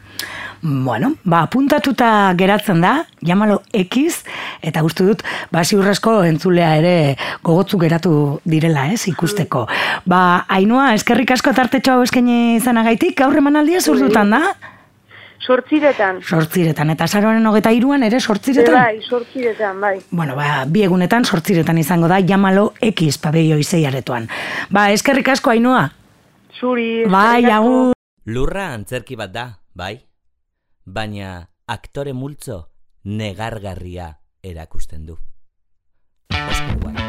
Bueno, 0.61 1.13
ba, 1.23 1.43
apuntatuta 1.47 2.35
geratzen 2.37 2.81
da, 2.83 3.07
jamalo 3.23 3.61
ekiz, 3.73 4.25
eta 4.61 4.83
uste 4.83 5.05
dut, 5.07 5.21
ba, 5.55 5.63
ziurrezko 5.63 6.25
entzulea 6.27 6.73
ere 6.81 6.95
gogotzu 7.47 7.79
geratu 7.79 8.41
direla, 8.45 8.89
ez, 8.93 9.05
ikusteko. 9.07 9.69
Ba, 10.05 10.45
Ainhoa, 10.49 10.95
eskerrik 10.99 11.31
asko 11.31 11.53
tartetxo 11.55 11.93
hau 11.95 12.03
eskaini 12.03 12.57
izanagaitik, 12.57 13.15
gaur 13.21 13.37
emanaldia 13.39 13.81
zurdutan 13.81 14.31
da? 14.35 14.41
Sortziretan. 15.47 16.19
Sortziretan, 16.27 16.91
eta 16.91 17.07
saroaren 17.07 17.47
hogeta 17.47 17.71
iruan 17.73 18.03
ere 18.03 18.17
Be 18.19 18.21
sortziretan? 18.21 18.75
bai, 18.75 18.99
sortziretan, 19.09 19.81
bai. 19.81 20.01
Bueno, 20.11 20.35
ba, 20.37 20.65
bi 20.67 20.83
egunetan 20.83 21.25
sortziretan 21.25 21.79
izango 21.79 22.09
da, 22.09 22.19
jamalo 22.21 22.73
ekiz 22.83 23.17
pabeio 23.19 23.57
izeiaretoan. 23.59 24.27
Ba, 24.71 24.91
eskerrik 24.91 25.29
asko, 25.29 25.51
Ainhoa. 25.55 25.93
Zuri, 26.59 27.07
Bai, 27.07 27.45
agur. 27.45 27.98
Lurra 28.29 28.67
antzerki 28.75 29.17
bat 29.17 29.31
da, 29.33 29.45
bai? 29.73 29.95
Baina 30.85 31.31
aktore 31.65 32.13
multzo 32.13 32.59
negargarria 33.09 34.11
erakusten 34.45 35.09
du. 35.09 35.17
Wilde. 36.37 37.08